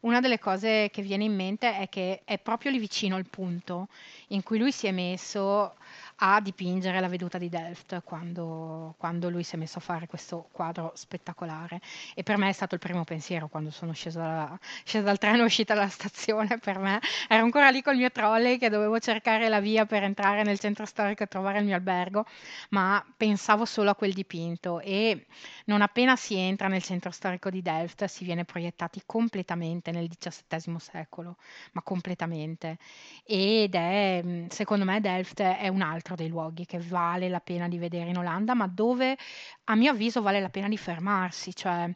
una 0.00 0.18
delle 0.18 0.40
cose 0.40 0.90
che 0.90 1.00
viene 1.00 1.22
in 1.22 1.34
mente 1.34 1.76
è 1.76 1.88
che 1.88 2.22
è 2.24 2.38
proprio 2.38 2.72
lì 2.72 2.78
vicino 2.78 3.18
il 3.18 3.28
punto 3.30 3.86
in 4.28 4.42
cui 4.42 4.58
lui 4.58 4.72
si 4.72 4.88
è 4.88 4.90
messo 4.90 5.76
a 6.24 6.40
dipingere 6.40 7.00
la 7.00 7.08
veduta 7.08 7.36
di 7.36 7.48
Delft 7.48 8.02
quando, 8.04 8.94
quando 8.96 9.28
lui 9.28 9.42
si 9.42 9.56
è 9.56 9.58
messo 9.58 9.78
a 9.78 9.80
fare 9.80 10.06
questo 10.06 10.48
quadro 10.52 10.92
spettacolare. 10.94 11.80
E 12.14 12.22
per 12.22 12.36
me 12.36 12.48
è 12.48 12.52
stato 12.52 12.74
il 12.74 12.80
primo 12.80 13.02
pensiero 13.02 13.48
quando 13.48 13.72
sono 13.72 13.92
scesa, 13.92 14.56
scesa 14.84 15.04
dal 15.04 15.18
treno 15.18 15.42
e 15.42 15.46
uscita 15.46 15.74
dalla 15.74 15.88
stazione. 15.88 16.58
Per 16.58 16.78
me 16.78 17.00
ero 17.28 17.42
ancora 17.42 17.70
lì 17.70 17.82
col 17.82 17.96
mio 17.96 18.10
trolley 18.12 18.56
che 18.56 18.68
dovevo 18.68 19.00
cercare 19.00 19.48
la 19.48 19.60
via 19.60 19.84
per 19.84 20.04
entrare 20.04 20.44
nel 20.44 20.60
centro 20.60 20.86
storico 20.86 21.24
e 21.24 21.26
trovare 21.26 21.58
il 21.58 21.64
mio 21.64 21.74
albergo, 21.74 22.24
ma 22.70 23.04
pensavo 23.16 23.64
solo 23.64 23.90
a 23.90 23.96
quel 23.96 24.12
dipinto 24.12 24.78
e 24.78 25.26
non 25.66 25.82
appena 25.82 26.14
si 26.14 26.36
entra 26.36 26.68
nel 26.68 26.84
centro 26.84 27.10
storico 27.10 27.50
di 27.50 27.62
Delft 27.62 28.04
si 28.04 28.22
viene 28.24 28.44
proiettati 28.44 29.02
completamente 29.04 29.90
nel 29.90 30.08
XVII 30.08 30.76
secolo, 30.78 31.36
ma 31.72 31.82
completamente. 31.82 32.78
Ed 33.24 33.74
è, 33.74 34.46
secondo 34.50 34.84
me, 34.84 35.00
Delft 35.00 35.40
è 35.42 35.66
un 35.66 35.80
altro 35.82 36.10
altro 36.12 36.14
dei 36.14 36.28
luoghi 36.28 36.66
che 36.66 36.78
vale 36.78 37.28
la 37.28 37.40
pena 37.40 37.68
di 37.68 37.78
vedere 37.78 38.10
in 38.10 38.18
Olanda, 38.18 38.54
ma 38.54 38.66
dove 38.66 39.16
a 39.64 39.74
mio 39.74 39.90
avviso 39.90 40.22
vale 40.22 40.40
la 40.40 40.48
pena 40.48 40.68
di 40.68 40.76
fermarsi, 40.76 41.54
cioè 41.54 41.90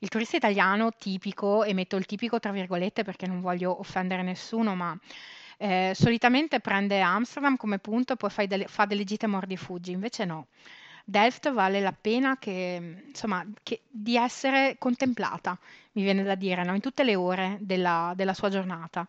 il 0.00 0.08
turista 0.08 0.36
italiano 0.36 0.92
tipico, 0.92 1.64
e 1.64 1.72
metto 1.72 1.96
il 1.96 2.06
tipico 2.06 2.38
tra 2.38 2.52
virgolette 2.52 3.04
perché 3.04 3.26
non 3.26 3.40
voglio 3.40 3.78
offendere 3.78 4.22
nessuno, 4.22 4.74
ma 4.74 4.96
eh, 5.58 5.92
solitamente 5.94 6.60
prende 6.60 7.00
Amsterdam 7.00 7.56
come 7.56 7.78
punto 7.78 8.14
e 8.14 8.16
poi 8.16 8.46
delle, 8.46 8.66
fa 8.66 8.84
delle 8.84 9.04
gite 9.04 9.26
mordi 9.26 9.54
e 9.54 9.58
fuggi, 9.58 9.92
invece 9.92 10.24
no. 10.24 10.48
Delft 11.04 11.52
vale 11.52 11.80
la 11.80 11.92
pena 11.92 12.38
che, 12.38 13.02
insomma, 13.08 13.44
che, 13.64 13.82
di 13.90 14.16
essere 14.16 14.76
contemplata, 14.78 15.58
mi 15.92 16.02
viene 16.02 16.22
da 16.22 16.36
dire, 16.36 16.62
no? 16.64 16.74
in 16.74 16.80
tutte 16.80 17.02
le 17.02 17.16
ore 17.16 17.58
della, 17.60 18.12
della 18.14 18.34
sua 18.34 18.48
giornata, 18.48 19.06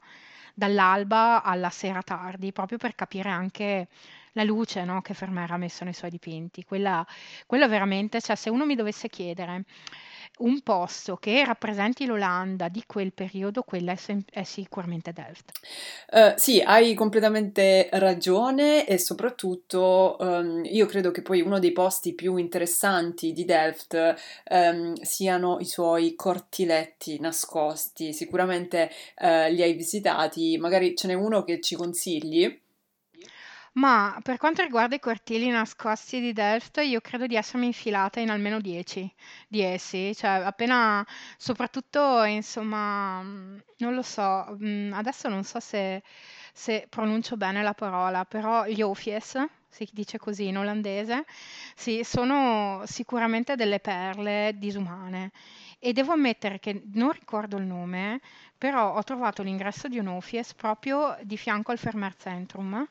dall'alba 0.55 1.43
alla 1.43 1.69
sera 1.69 2.01
tardi, 2.01 2.51
proprio 2.51 2.79
per 2.79 2.95
capire 2.95 3.29
anche 3.29 3.87
la 4.33 4.43
luce, 4.43 4.83
no, 4.83 5.01
che 5.01 5.15
Vermeer 5.17 5.51
ha 5.51 5.57
messo 5.57 5.83
nei 5.83 5.93
suoi 5.93 6.09
dipinti. 6.09 6.63
Quella, 6.63 7.05
quella 7.45 7.67
veramente, 7.67 8.21
cioè 8.21 8.35
se 8.35 8.49
uno 8.49 8.65
mi 8.65 8.75
dovesse 8.75 9.07
chiedere 9.09 9.63
un 10.39 10.61
posto 10.61 11.17
che 11.17 11.45
rappresenti 11.45 12.05
l'Olanda 12.05 12.67
di 12.67 12.83
quel 12.87 13.13
periodo, 13.13 13.61
quella 13.61 13.91
è, 13.91 13.95
sem- 13.95 14.23
è 14.31 14.43
sicuramente 14.43 15.13
Delft. 15.13 15.51
Uh, 16.11 16.33
sì, 16.35 16.59
hai 16.59 16.95
completamente 16.95 17.87
ragione 17.93 18.87
e 18.87 18.97
soprattutto 18.97 20.17
um, 20.19 20.63
io 20.65 20.85
credo 20.87 21.11
che 21.11 21.21
poi 21.21 21.41
uno 21.41 21.59
dei 21.59 21.71
posti 21.71 22.13
più 22.13 22.37
interessanti 22.37 23.31
di 23.31 23.45
Delft 23.45 24.15
um, 24.49 24.93
siano 24.95 25.59
i 25.59 25.65
suoi 25.65 26.15
cortiletti 26.15 27.19
nascosti. 27.19 28.11
Sicuramente 28.11 28.89
uh, 29.17 29.51
li 29.51 29.61
hai 29.61 29.73
visitati, 29.73 30.57
magari 30.57 30.95
ce 30.95 31.07
n'è 31.07 31.13
uno 31.13 31.43
che 31.43 31.61
ci 31.61 31.75
consigli. 31.75 32.61
Ma 33.75 34.19
per 34.21 34.37
quanto 34.37 34.61
riguarda 34.63 34.95
i 34.95 34.99
cortili 34.99 35.49
nascosti 35.49 36.19
di 36.19 36.31
Delft, 36.33 36.77
io 36.83 37.01
credo 37.01 37.25
di 37.27 37.35
essermi 37.35 37.65
infilata 37.67 38.19
in 38.19 38.29
almeno 38.29 38.59
10 38.59 39.11
di 39.47 39.61
essi, 39.61 40.13
cioè 40.15 40.29
appena, 40.43 41.03
soprattutto, 41.37 42.23
insomma, 42.23 43.21
mm, 43.23 43.57
non 43.77 43.93
lo 43.95 44.01
so, 44.03 44.45
mm, 44.63 44.93
adesso 44.93 45.27
non 45.27 45.43
so 45.43 45.59
se, 45.59 46.03
se 46.53 46.85
pronuncio 46.89 47.35
bene 47.35 47.63
la 47.63 47.73
parola, 47.73 48.25
però 48.25 48.65
gli 48.65 48.81
Ofies, 48.83 49.43
si 49.69 49.87
dice 49.91 50.17
così 50.19 50.47
in 50.47 50.57
olandese, 50.59 51.25
sì, 51.75 52.03
sono 52.03 52.83
sicuramente 52.85 53.55
delle 53.55 53.79
perle 53.79 54.53
disumane. 54.55 55.31
E 55.79 55.93
devo 55.93 56.11
ammettere 56.13 56.59
che 56.59 56.83
non 56.93 57.11
ricordo 57.11 57.57
il 57.57 57.63
nome, 57.65 58.21
però 58.57 58.93
ho 58.95 59.03
trovato 59.03 59.41
l'ingresso 59.43 59.87
di 59.87 59.97
un 59.97 60.07
Ofies 60.07 60.53
proprio 60.53 61.17
di 61.23 61.37
fianco 61.37 61.71
al 61.71 61.77
Fermer 61.79 62.15
Centrum 62.15 62.87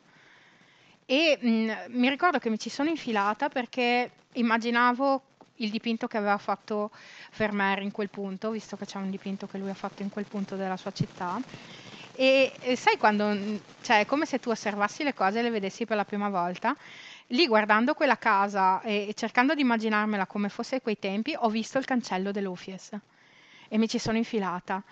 e 1.13 1.37
mh, 1.39 1.49
mm, 1.49 1.71
mi 1.89 2.09
ricordo 2.09 2.39
che 2.39 2.49
mi 2.49 2.59
ci 2.59 2.71
sono 2.71 2.89
infilata 2.89 3.51
perché 3.51 4.11
immaginavo 4.33 5.21
il 5.57 5.69
dipinto 5.69 6.07
che 6.07 6.17
aveva 6.17 6.39
fatto 6.39 6.91
Vermeer 7.37 7.83
in 7.83 7.91
quel 7.91 8.09
punto, 8.09 8.51
visto 8.51 8.79
che 8.79 8.87
c'è 8.87 8.97
un 8.97 9.11
dipinto 9.11 9.47
che 9.47 9.59
lui 9.59 9.69
ha 9.69 9.75
fatto 9.75 10.01
in 10.01 10.09
quel 10.09 10.25
punto 10.25 10.57
della 10.57 10.79
sua 10.79 10.91
città. 10.91 11.39
E, 12.15 12.51
e 12.61 12.77
sai 12.77 12.97
quando, 12.97 13.27
mm, 13.27 13.57
cioè, 13.83 14.01
è 14.01 14.07
come 14.07 14.25
se 14.25 14.39
tu 14.39 14.49
osservassi 14.49 15.03
le 15.03 15.13
cose 15.13 15.41
e 15.41 15.43
le 15.43 15.51
vedessi 15.51 15.85
per 15.85 15.97
la 15.97 16.07
prima 16.07 16.31
volta. 16.31 16.75
Lì 17.29 17.47
guardando 17.47 17.93
quella 17.93 18.17
casa 18.17 18.81
e, 18.81 19.09
e 19.09 19.15
cercando 19.15 19.55
di 19.55 19.61
immaginarmela 19.61 20.25
come 20.25 20.49
fosse 20.49 20.81
quei 20.81 20.99
tempi, 20.99 21.35
ho 21.39 21.51
visto 21.51 21.77
il 21.77 21.85
cancello 21.85 22.33
dell'Ofies 22.33 22.91
e 23.69 23.77
mi 23.77 23.87
ci 23.87 23.99
sono 23.99 24.17
infilata 24.17 24.83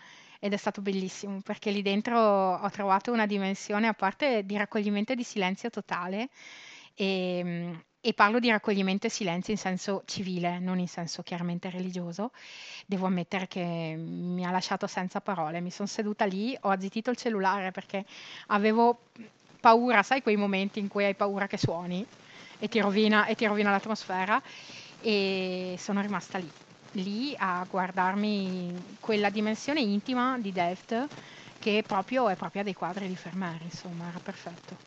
ed 0.41 0.55
è 0.55 0.57
stato 0.57 0.81
bellissimo 0.81 1.41
perché 1.43 1.71
lì 1.71 1.83
dentro 1.83 2.19
ho 2.19 2.71
trovato 2.71 3.13
una 3.13 3.27
dimensione 3.27 3.87
a 3.87 3.93
parte 3.93 4.45
di 4.45 4.57
raccoglimento 4.57 5.13
e 5.13 5.17
di 5.17 5.23
silenzio 5.23 5.69
totale 5.69 6.31
e, 6.95 7.43
mm, 7.45 7.75
e 8.01 8.15
parlo 8.15 8.39
di 8.39 8.49
raccoglimento 8.49 9.07
e 9.07 9.11
silenzio 9.11 9.53
in 9.53 9.59
senso 9.59 10.03
civile, 10.07 10.59
non 10.59 10.79
in 10.79 10.89
senso 10.89 11.23
chiaramente 11.23 11.69
religioso. 11.69 12.33
Devo 12.87 13.05
ammettere 13.07 13.47
che 13.47 13.95
mi 13.97 14.45
ha 14.47 14.51
lasciato 14.51 14.87
senza 14.87 15.21
parole. 15.21 15.61
Mi 15.61 15.71
sono 15.71 15.87
seduta 15.87 16.25
lì, 16.25 16.57
ho 16.63 16.71
azzittito 16.71 17.11
il 17.11 17.19
cellulare 17.19 17.73
perché 17.73 18.07
avevo 18.47 19.03
paura, 19.61 20.03
sai 20.03 20.23
quei 20.23 20.37
momenti 20.37 20.79
in 20.79 20.89
cui 20.89 21.05
hai 21.05 21.15
paura 21.15 21.47
che 21.47 21.59
suoni 21.59 22.05
e 22.59 22.69
ti 22.69 22.81
rovina, 22.81 23.27
e 23.27 23.35
ti 23.35 23.45
rovina 23.45 23.71
l'atmosfera 23.71 24.43
e 25.03 25.75
sono 25.79 26.01
rimasta 26.01 26.39
lì 26.39 26.51
lì 26.93 27.35
a 27.37 27.65
guardarmi 27.65 28.97
quella 29.01 29.31
dimensione 29.31 29.81
intima 29.81 30.39
di 30.39 30.53
Delft 30.53 31.11
che 31.59 31.85
proprio 31.87 32.29
è 32.29 32.37
propria 32.37 32.63
dei 32.63 32.75
quadri 32.75 33.07
di 33.09 33.19
Vermeer, 33.23 33.63
insomma, 33.63 34.09
era 34.09 34.21
perfetto. 34.21 34.81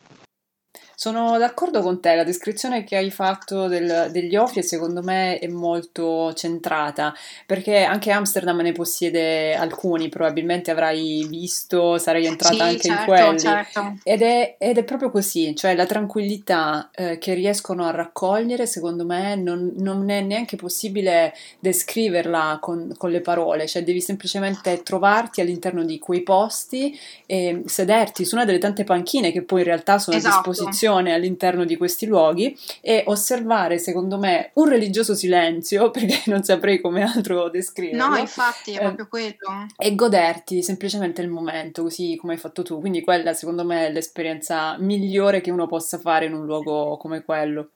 Sono 1.04 1.38
d'accordo 1.38 1.82
con 1.82 2.00
te, 2.00 2.16
la 2.16 2.24
descrizione 2.24 2.86
che 2.86 2.96
hai 2.96 3.12
fatto 3.12 3.68
del, 3.68 4.08
degli 4.10 4.38
Ofie 4.38 4.62
secondo 4.62 5.04
me 5.04 5.38
è 5.38 5.48
molto 5.48 6.32
centrata, 6.34 7.14
perché 7.46 7.84
anche 7.84 8.10
Amsterdam 8.10 8.62
ne 8.62 8.72
possiede 8.72 9.54
alcuni, 9.54 10.08
probabilmente 10.08 10.72
avrai 10.72 11.28
visto, 11.28 11.98
sarai 11.98 12.26
entrata 12.26 12.56
sì, 12.56 12.62
anche 12.62 12.80
certo, 12.80 13.02
in 13.02 13.06
quelli. 13.06 13.40
Certo. 13.40 13.98
Ed, 14.04 14.22
è, 14.22 14.56
ed, 14.58 14.78
è, 14.78 14.84
proprio 14.86 15.12
così, 15.12 15.54
cioè 15.58 15.76
la 15.76 15.86
tranquillità 15.86 16.90
eh, 16.94 17.18
che 17.18 17.34
riescono 17.34 17.84
a 17.86 17.92
raccogliere 17.92 18.66
secondo 18.66 19.04
me 19.04 19.36
non, 19.36 19.74
non 19.80 20.10
è 20.10 20.22
neanche 20.22 20.56
possibile 20.56 21.34
descriverla 21.60 22.60
con, 22.62 22.94
con, 22.98 23.12
le 23.12 23.20
parole, 23.20 23.68
cioè 23.68 23.84
devi 23.84 24.00
semplicemente 24.00 24.84
trovarti 24.84 25.42
all'interno 25.42 25.84
di 25.84 26.00
quei 26.00 26.22
posti 26.22 26.98
e 27.26 27.62
sederti 27.66 28.24
su 28.24 28.36
una 28.36 28.46
delle 28.46 28.58
tante 28.58 28.86
panchine 28.86 29.34
che 29.34 29.42
poi 29.42 29.60
in 29.60 29.66
realtà 29.66 30.00
sono 30.00 30.16
esatto. 30.16 30.36
a 30.36 30.38
disposizione 30.50 30.92
meditazione 30.94 31.14
all'interno 31.14 31.66
di 31.66 31.76
questi 31.76 32.06
luoghi 32.06 32.58
e 32.82 33.04
osservare, 33.08 33.80
secondo 33.80 34.18
me, 34.18 34.52
un 34.54 34.70
religioso 34.70 35.16
silenzio, 35.16 35.90
perché 35.92 36.22
non 36.26 36.44
saprei 36.44 36.80
come 36.80 37.04
altro 37.04 37.50
descriverlo. 37.50 38.08
No, 38.08 38.18
infatti, 38.18 38.74
è 38.74 38.78
eh, 38.78 38.80
proprio 38.80 39.08
quello. 39.08 39.68
E 39.78 39.96
goderti 39.96 40.62
semplicemente 40.62 41.22
il 41.22 41.30
momento, 41.30 41.84
così 41.84 42.16
come 42.20 42.34
hai 42.34 42.40
fatto 42.40 42.62
tu. 42.64 42.80
Quindi 42.80 43.02
quella, 43.02 43.34
secondo 43.34 43.64
me, 43.66 43.88
è 43.88 43.92
l'esperienza 43.92 44.78
migliore 44.78 45.42
che 45.42 45.52
uno 45.52 45.68
possa 45.68 45.98
fare 45.98 46.26
in 46.26 46.34
un 46.34 46.46
luogo 46.46 46.98
come 46.98 47.24
quello. 47.24 47.70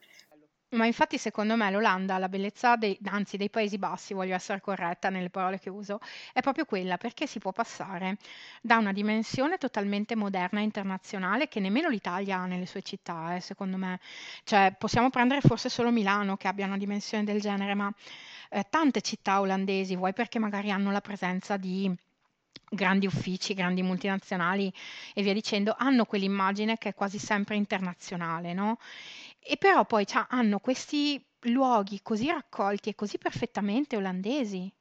Ma 0.72 0.86
infatti 0.86 1.18
secondo 1.18 1.56
me 1.56 1.72
l'Olanda, 1.72 2.18
la 2.18 2.28
bellezza 2.28 2.76
dei 2.76 2.98
anzi 3.06 3.38
dei 3.38 3.50
Paesi 3.50 3.78
Bassi, 3.78 4.14
voglio 4.14 4.36
essere 4.36 4.60
corretta 4.60 5.10
nelle 5.10 5.30
parole 5.30 5.60
che 5.60 5.70
uso, 5.70 6.00
è 6.34 6.42
proprio 6.42 6.66
quella 6.66 6.98
perché 6.98 7.26
si 7.26 7.40
può 7.40 7.54
passare 7.54 8.18
da 8.62 8.78
una 8.78 8.92
dimensione 8.92 9.58
totalmente 9.58 10.16
moderna 10.18 10.60
e 10.60 10.64
internazionale 10.64 11.48
che 11.48 11.62
nemmeno 11.62 11.88
l'Italia 11.88 12.40
ha 12.40 12.46
nelle 12.46 12.66
sue 12.66 12.82
città, 12.82 13.36
eh, 13.36 13.40
secondo 13.40 13.78
me. 13.78 14.00
Cioè, 14.44 14.76
possiamo 14.78 15.10
prendere 15.10 15.40
forse 15.40 15.70
solo 15.70 15.90
Milano 15.90 16.36
che 16.36 16.50
abbia 16.50 16.66
una 16.66 16.78
dimensione 16.78 17.24
del 17.24 17.40
genere, 17.40 17.74
ma 17.74 17.90
eh, 18.50 18.66
tante 18.70 19.00
città 19.02 19.40
olandesi, 19.40 19.96
vuoi 19.96 20.12
perché 20.14 20.38
magari 20.38 20.70
hanno 20.72 20.92
la 20.92 21.02
presenza 21.02 21.56
di 21.56 21.94
grandi 22.70 23.06
uffici, 23.06 23.54
grandi 23.54 23.82
multinazionali 23.82 24.72
e 25.14 25.22
via 25.22 25.34
dicendo, 25.34 25.74
hanno 25.78 26.06
quell'immagine 26.06 26.78
che 26.78 26.90
è 26.90 26.94
quasi 26.94 27.18
sempre 27.20 27.56
internazionale, 27.56 28.54
no? 28.54 28.78
E 29.50 29.58
però 29.58 29.86
poi 29.86 30.06
c'ha- 30.06 30.28
hanno 30.30 30.60
questi 30.60 31.24
luoghi 31.42 32.02
così 32.04 32.28
raccolti 32.28 32.90
e 32.90 32.96
così 32.96 33.18
perfettamente 33.18 33.96
olandesi 33.96 34.72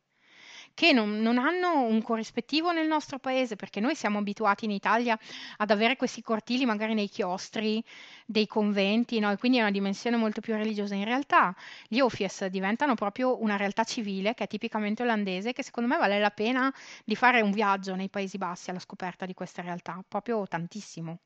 che 0.74 0.92
non, 0.92 1.20
non 1.20 1.38
hanno 1.38 1.82
un 1.82 2.02
corrispettivo 2.02 2.72
nel 2.72 2.86
nostro 2.86 3.18
paese, 3.18 3.56
perché 3.56 3.80
noi 3.80 3.94
siamo 3.94 4.18
abituati 4.18 4.64
in 4.66 4.72
Italia 4.72 5.18
ad 5.58 5.70
avere 5.70 5.96
questi 5.96 6.20
cortili 6.22 6.66
magari 6.66 6.92
nei 6.94 7.08
chiostri 7.08 7.82
dei 8.26 8.46
conventi, 8.46 9.18
no? 9.20 9.30
e 9.30 9.36
quindi 9.38 9.58
è 9.58 9.62
una 9.62 9.70
dimensione 9.70 10.16
molto 10.16 10.40
più 10.42 10.54
religiosa. 10.54 10.94
In 10.94 11.04
realtà 11.04 11.54
gli 11.88 12.00
Ofies 12.00 12.46
diventano 12.46 12.94
proprio 12.94 13.40
una 13.40 13.56
realtà 13.56 13.84
civile 13.84 14.34
che 14.34 14.44
è 14.44 14.48
tipicamente 14.48 15.02
olandese, 15.02 15.52
che 15.54 15.62
secondo 15.62 15.88
me 15.88 15.96
vale 15.98 16.18
la 16.18 16.30
pena 16.30 16.72
di 17.04 17.14
fare 17.16 17.40
un 17.40 17.52
viaggio 17.52 17.94
nei 17.94 18.10
Paesi 18.10 18.36
Bassi 18.38 18.70
alla 18.70 18.80
scoperta 18.80 19.24
di 19.26 19.32
queste 19.34 19.62
realtà, 19.62 20.04
proprio 20.06 20.46
tantissimo. 20.46 21.18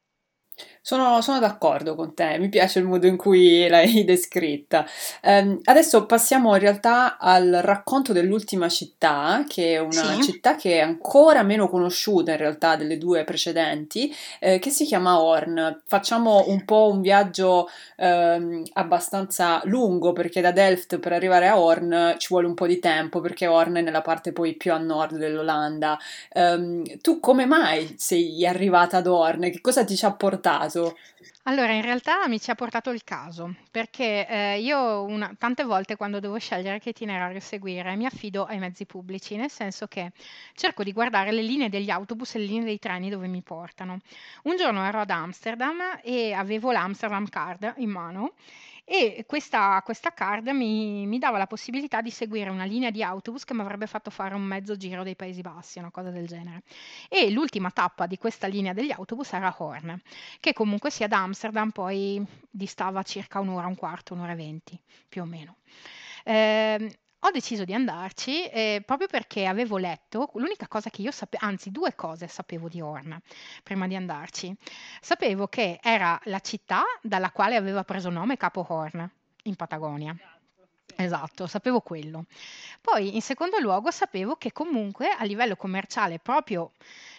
Sono, 0.83 1.21
sono 1.21 1.39
d'accordo 1.39 1.95
con 1.95 2.15
te, 2.15 2.39
mi 2.39 2.49
piace 2.49 2.79
il 2.79 2.87
modo 2.87 3.07
in 3.07 3.17
cui 3.17 3.69
l'hai 3.69 4.03
descritta. 4.05 4.87
Ehm, 5.23 5.61
adesso 5.65 6.07
passiamo 6.07 6.55
in 6.55 6.61
realtà 6.61 7.19
al 7.19 7.59
racconto 7.63 8.13
dell'ultima 8.13 8.69
città, 8.69 9.45
che 9.47 9.75
è 9.75 9.79
una 9.79 10.15
Sì? 10.15 10.23
città 10.23 10.57
che 10.57 10.79
è 10.79 10.81
ancora 10.81 11.43
meno 11.43 11.69
conosciuta 11.69 12.33
in 12.33 12.39
realtà 12.39 12.77
delle 12.77 12.97
due 12.99 13.25
precedenti, 13.25 14.13
eh, 14.41 14.59
che 14.59 14.71
si 14.71 14.85
chiama 14.85 15.21
Horn. 15.21 15.83
Facciamo 15.87 16.45
un 16.49 16.65
po' 16.65 16.89
un 16.91 17.01
viaggio 17.03 17.69
ehm, 17.97 18.63
abbastanza 18.75 19.61
lungo 19.65 20.13
perché 20.13 20.41
da 20.41 20.51
Delft 20.53 20.99
per 20.99 21.13
arrivare 21.13 21.49
a 21.49 21.59
Horn 21.61 22.15
ci 22.19 22.29
vuole 22.31 22.47
un 22.47 22.55
po' 22.55 22.67
di 22.67 22.79
tempo 22.79 23.21
perché 23.21 23.47
Horn 23.47 23.77
è 23.77 23.81
nella 23.83 24.01
parte 24.03 24.33
poi 24.33 24.55
più 24.55 24.73
a 24.73 24.79
nord 24.79 25.17
dell'Olanda. 25.17 25.99
Ehm, 26.33 26.83
tu 27.01 27.21
come 27.21 27.47
mai 27.47 27.95
sei 27.99 28.47
arrivata 28.47 28.99
ad 28.99 29.07
Horn? 29.07 29.51
Che 29.51 29.61
cosa 29.61 29.85
ti 29.85 29.97
ci 29.97 30.05
ha 30.05 30.13
portato? 30.13 30.50
Allora, 31.45 31.73
in 31.73 31.83
realtà 31.83 32.29
mi 32.29 32.39
ci 32.41 32.51
ha 32.51 32.55
portato 32.55 32.91
il 32.91 33.03
caso, 33.03 33.55
perché 33.71 34.27
eh, 34.29 34.61
io 34.61 35.03
una- 35.05 35.35
tante 35.39 35.65
volte 35.65 35.97
quando 35.97 36.21
devo 36.21 36.39
scegliere 36.39 36.79
che 36.79 36.91
itinerario 36.91 37.41
seguire 37.41 37.97
mi 37.97 38.05
affido 38.07 38.45
ai 38.45 38.59
mezzi 38.59 38.85
pubblici, 38.87 39.37
nel 39.37 39.51
senso 39.51 39.87
che 39.87 40.13
cerco 40.55 40.83
di 40.83 40.93
guardare 40.93 41.33
le 41.33 41.43
linee 41.43 41.69
degli 41.69 41.91
autobus 41.91 42.35
e 42.35 42.39
le 42.39 42.45
linee 42.47 42.65
dei 42.65 42.79
treni 42.79 43.09
dove 43.11 43.27
mi 43.27 43.43
portano. 43.43 43.99
Un 44.45 44.57
giorno 44.57 44.85
ero 44.85 45.01
ad 45.01 45.11
Amsterdam 45.11 46.01
e 46.03 46.33
avevo 46.33 46.73
l'Amsterdam 46.73 47.27
Card 47.29 47.75
in 47.79 47.91
mano 47.91 48.35
e 48.93 49.25
questa, 49.25 49.81
questa 49.85 50.13
card 50.13 50.49
mi, 50.49 51.07
mi 51.07 51.21
dava 51.21 51.39
la 51.39 51.47
possibilità 51.47 52.01
di 52.01 52.11
seguire 52.11 52.51
una 52.51 52.65
linea 52.65 52.91
di 52.91 53.05
autobus 53.05 53.45
che 53.45 53.55
mi 53.55 53.61
avrebbe 53.61 53.87
fatto 53.87 54.11
fare 54.11 54.35
un 54.35 54.43
mezzo 54.43 54.77
giro 54.77 55.05
dei 55.05 55.15
Paesi 55.15 55.43
Bassi, 55.43 55.79
una 55.79 55.93
cosa 55.93 56.11
del 56.11 56.27
genere. 56.27 56.65
E 57.09 57.31
l'ultima 57.31 57.71
tappa 57.71 58.07
di 58.07 58.19
questa 58.19 58.49
linea 58.49 58.73
degli 58.73 58.91
autobus 58.91 59.33
era 59.33 59.55
Horn 59.57 59.97
che 60.41 60.53
comunque 60.53 60.91
sia 60.91 61.07
ad 61.07 61.13
Amsterdam 61.13 61.71
poi 61.71 62.21
distava 62.51 63.05
circa 63.05 63.39
un'ora, 63.39 63.69
un 63.69 63.77
quarto, 63.77 64.15
un'ora 64.15 64.33
e 64.33 64.37
venti, 64.37 64.77
più 65.09 65.23
o 65.23 65.25
meno. 65.25 65.59
Ehm, 66.25 66.91
ho 67.23 67.31
deciso 67.31 67.65
di 67.65 67.75
andarci 67.75 68.47
eh, 68.47 68.83
proprio 68.85 69.07
perché 69.07 69.47
avevo 69.47 69.77
letto, 69.77 70.31
l'unica 70.35 70.67
cosa 70.69 70.89
che 70.91 71.03
io 71.03 71.11
sapevo, 71.11 71.45
anzi 71.45 71.71
due 71.71 71.95
cose 71.95 72.27
sapevo 72.29 72.69
di 72.69 72.81
Horn 72.81 73.19
prima 73.63 73.87
di 73.87 73.95
andarci. 73.95 74.55
Sapevo 75.01 75.47
che 75.47 75.79
era 75.83 76.19
la 76.25 76.41
città 76.41 76.83
dalla 77.03 77.31
quale 77.31 77.57
aveva 77.57 77.85
preso 77.85 78.09
nome 78.09 78.37
Capo 78.37 78.65
Horn 78.67 79.09
in 79.45 79.57
Patagonia. 79.57 80.17
Esatto, 80.97 81.47
sapevo 81.47 81.81
quello. 81.81 82.25
Poi, 82.81 83.15
in 83.15 83.23
secondo 83.23 83.59
luogo, 83.59 83.91
sapevo 83.91 84.37
che 84.37 84.53
comunque 84.53 85.09
a 85.11 85.25
livello 85.25 85.57
commerciale, 85.57 86.19
proprio 86.19 86.73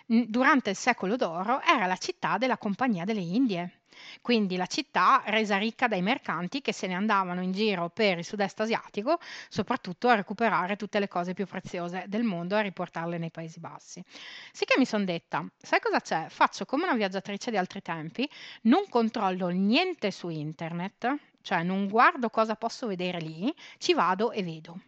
durante 0.06 0.72
il 0.72 0.76
secolo 0.76 1.16
d'oro, 1.16 1.62
era 1.62 1.86
la 1.86 1.98
città 1.98 2.38
della 2.38 2.58
Compagnia 2.58 3.06
delle 3.06 3.22
Indie. 3.22 3.82
Quindi 4.22 4.56
la 4.56 4.66
città 4.66 5.22
resa 5.26 5.58
ricca 5.58 5.88
dai 5.88 6.02
mercanti 6.02 6.62
che 6.62 6.74
se 6.74 6.88
ne 6.88 6.96
andavano 6.96 7.42
in 7.42 7.52
giro 7.52 7.90
per 7.90 8.18
il 8.18 8.26
sud-est 8.26 8.60
asiatico, 8.60 9.20
soprattutto 9.50 10.08
a 10.08 10.16
recuperare 10.16 10.76
tutte 10.76 11.00
le 11.00 11.08
cose 11.08 11.34
più 11.34 11.46
preziose 11.46 12.06
del 12.08 12.24
mondo 12.24 12.56
e 12.56 12.60
a 12.60 12.62
riportarle 12.62 13.18
nei 13.18 13.32
Paesi 13.32 13.60
Bassi. 13.60 14.04
Sicché 14.52 14.76
mi 14.78 14.86
sono 14.86 15.04
detta, 15.04 15.46
sai 15.58 15.80
cosa 15.80 16.00
c'è? 16.00 16.28
Faccio 16.30 16.66
come 16.66 16.84
una 16.84 16.96
viaggiatrice 16.96 17.52
di 17.52 17.58
altri 17.58 17.82
tempi, 17.82 18.28
non 18.64 18.86
controllo 18.90 19.50
niente 19.50 20.12
su 20.12 20.30
internet, 20.30 21.16
cioè 21.42 21.64
non 21.64 21.88
guardo 21.88 22.30
cosa 22.30 22.56
posso 22.56 22.88
vedere 22.88 23.20
lì, 23.20 23.54
ci 23.78 23.94
vado 23.94 24.32
e 24.32 24.44
vedo. 24.44 24.80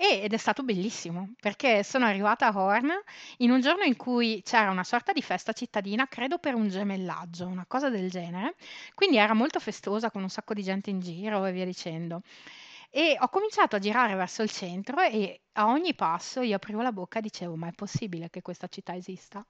E- 0.00 0.20
ed 0.22 0.32
è 0.32 0.36
stato 0.36 0.62
bellissimo 0.62 1.34
perché 1.40 1.82
sono 1.82 2.04
arrivata 2.06 2.46
a 2.46 2.56
Horn 2.56 2.88
in 3.38 3.50
un 3.50 3.60
giorno 3.60 3.82
in 3.82 3.96
cui 3.96 4.40
c'era 4.44 4.70
una 4.70 4.84
sorta 4.84 5.12
di 5.12 5.20
festa 5.22 5.52
cittadina, 5.52 6.06
credo 6.06 6.38
per 6.38 6.54
un 6.54 6.68
gemellaggio, 6.68 7.46
una 7.48 7.64
cosa 7.66 7.90
del 7.90 8.08
genere. 8.08 8.54
Quindi 8.94 9.16
era 9.16 9.34
molto 9.34 9.58
festosa 9.60 10.10
con 10.12 10.22
un 10.22 10.30
sacco 10.30 10.54
di 10.54 10.62
gente 10.62 10.90
in 10.90 11.00
giro 11.00 11.44
e 11.44 11.52
via 11.52 11.64
dicendo. 11.64 12.22
E 12.90 13.16
ho 13.20 13.28
cominciato 13.28 13.76
a 13.76 13.78
girare 13.78 14.14
verso 14.14 14.42
il 14.42 14.50
centro 14.50 15.00
e 15.00 15.40
a 15.52 15.66
ogni 15.66 15.94
passo 15.94 16.40
io 16.40 16.56
aprivo 16.56 16.80
la 16.80 16.92
bocca 16.92 17.18
e 17.18 17.22
dicevo: 17.22 17.54
Ma 17.54 17.68
è 17.68 17.72
possibile 17.72 18.30
che 18.30 18.40
questa 18.40 18.66
città 18.68 18.96
esista? 18.96 19.44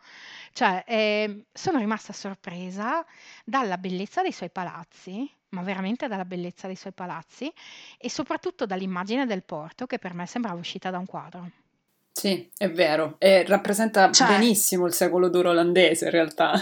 Cioè, 0.53 0.85
ehm, 0.87 1.45
sono 1.53 1.79
rimasta 1.79 2.13
sorpresa 2.13 3.05
dalla 3.45 3.79
bellezza 3.79 4.23
dei 4.23 4.33
suoi 4.33 4.51
palazzi, 4.51 5.31
ma 5.51 5.63
veramente 5.63 6.09
dalla 6.09 6.25
bellezza 6.25 6.67
dei 6.67 6.77
suoi 6.77 6.93
palazzi, 6.93 7.53
e 7.97 8.11
soprattutto 8.11 8.67
dall'immagine 8.67 9.25
del 9.25 9.45
porto 9.45 9.87
che 9.87 9.99
per 9.99 10.15
me 10.15 10.27
sembrava 10.27 10.59
uscita 10.59 10.91
da 10.91 10.99
un 10.99 11.07
quadro. 11.07 11.51
Sì, 12.11 12.51
è 12.57 12.69
vero, 12.69 13.15
e 13.19 13.45
rappresenta 13.45 14.11
Cioè, 14.11 14.27
benissimo 14.27 14.87
il 14.87 14.93
secolo 14.93 15.29
d'oro 15.29 15.51
olandese 15.51 16.07
in 16.07 16.11
realtà. 16.11 16.53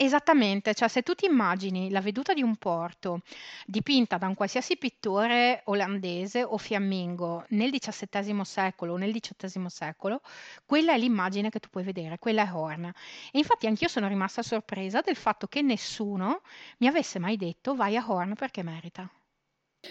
Esattamente, 0.00 0.74
cioè 0.74 0.86
se 0.86 1.02
tu 1.02 1.14
ti 1.14 1.24
immagini 1.26 1.90
la 1.90 2.00
veduta 2.00 2.32
di 2.32 2.40
un 2.40 2.54
porto 2.54 3.22
dipinta 3.66 4.16
da 4.16 4.28
un 4.28 4.34
qualsiasi 4.36 4.76
pittore 4.76 5.62
olandese 5.64 6.44
o 6.44 6.56
fiammingo 6.56 7.44
nel 7.48 7.72
XVII 7.72 8.44
secolo 8.44 8.92
o 8.92 8.96
nel 8.96 9.12
XVIII 9.12 9.68
secolo, 9.68 10.20
quella 10.64 10.92
è 10.92 10.98
l'immagine 10.98 11.50
che 11.50 11.58
tu 11.58 11.68
puoi 11.68 11.82
vedere, 11.82 12.20
quella 12.20 12.44
è 12.44 12.54
Horn. 12.54 12.84
E 12.84 13.38
infatti 13.38 13.66
anch'io 13.66 13.88
sono 13.88 14.06
rimasta 14.06 14.40
sorpresa 14.40 15.00
del 15.00 15.16
fatto 15.16 15.48
che 15.48 15.62
nessuno 15.62 16.42
mi 16.76 16.86
avesse 16.86 17.18
mai 17.18 17.36
detto 17.36 17.74
vai 17.74 17.96
a 17.96 18.04
Horn 18.06 18.34
perché 18.34 18.62
merita. 18.62 19.10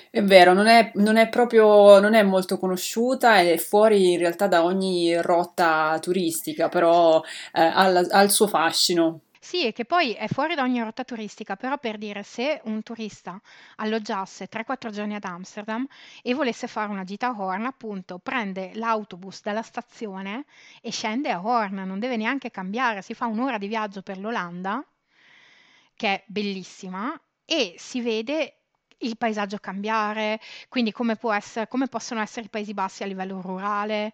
È 0.10 0.22
vero, 0.24 0.54
non 0.54 0.68
è, 0.68 0.92
non 0.96 1.18
è 1.18 1.28
proprio, 1.30 2.00
non 2.00 2.14
è 2.14 2.24
molto 2.24 2.58
conosciuta 2.58 3.40
è 3.40 3.58
fuori 3.58 4.14
in 4.14 4.20
realtà 4.20 4.48
da 4.48 4.64
ogni 4.64 5.20
rotta 5.22 5.98
turistica, 6.02 6.70
però 6.70 7.22
eh, 7.54 7.62
ha, 7.62 7.86
ha 7.86 8.22
il 8.22 8.30
suo 8.32 8.48
fascino. 8.48 9.22
Sì, 9.48 9.66
e 9.66 9.72
che 9.72 9.86
poi 9.86 10.12
è 10.14 10.28
fuori 10.28 10.54
da 10.56 10.64
ogni 10.64 10.82
rotta 10.82 11.04
turistica, 11.06 11.56
però 11.56 11.78
per 11.78 11.98
dire 11.98 12.22
se 12.24 12.60
un 12.66 12.84
turista 12.84 13.40
alloggiasse 13.78 14.48
3-4 14.50 14.90
giorni 14.92 15.16
ad 15.16 15.24
Amsterdam 15.24 15.88
e 16.22 16.34
volesse 16.34 16.68
fare 16.68 16.92
una 16.92 17.04
gita 17.06 17.28
a 17.28 17.36
Horn, 17.42 17.66
appunto, 17.66 18.20
prende 18.20 18.72
l'autobus 18.76 19.42
dalla 19.42 19.62
stazione 19.62 20.44
e 20.82 20.92
scende 20.92 21.32
a 21.32 21.42
Horn, 21.42 21.76
non 21.86 22.00
deve 22.00 22.18
neanche 22.18 22.52
cambiare, 22.52 23.02
si 23.02 23.14
fa 23.14 23.26
un'ora 23.28 23.58
di 23.58 23.68
viaggio 23.68 24.02
per 24.02 24.18
l'Olanda, 24.20 24.84
che 25.96 26.08
è 26.08 26.24
bellissima, 26.28 27.20
e 27.46 27.76
si 27.78 28.02
vede 28.02 28.67
il 29.00 29.18
paesaggio 29.18 29.58
cambiare, 29.60 30.40
quindi 30.70 30.92
come 30.92 31.18
essere, 31.34 31.68
come 31.68 31.88
possono 31.88 32.22
essere 32.22 32.46
i 32.46 32.50
Paesi 32.50 32.74
Bassi 32.74 33.04
a 33.04 33.06
livello 33.06 33.42
rurale, 33.42 34.14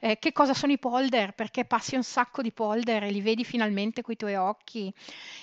eh, 0.00 0.18
che 0.18 0.32
cosa 0.32 0.54
sono 0.54 0.72
i 0.72 0.78
polder, 0.78 1.32
perché 1.34 1.64
passi 1.64 1.94
un 1.94 2.02
sacco 2.02 2.42
di 2.42 2.52
polder 2.52 3.04
e 3.04 3.10
li 3.10 3.20
vedi 3.20 3.44
finalmente 3.44 4.02
coi 4.02 4.16
tuoi 4.16 4.34
occhi. 4.34 4.92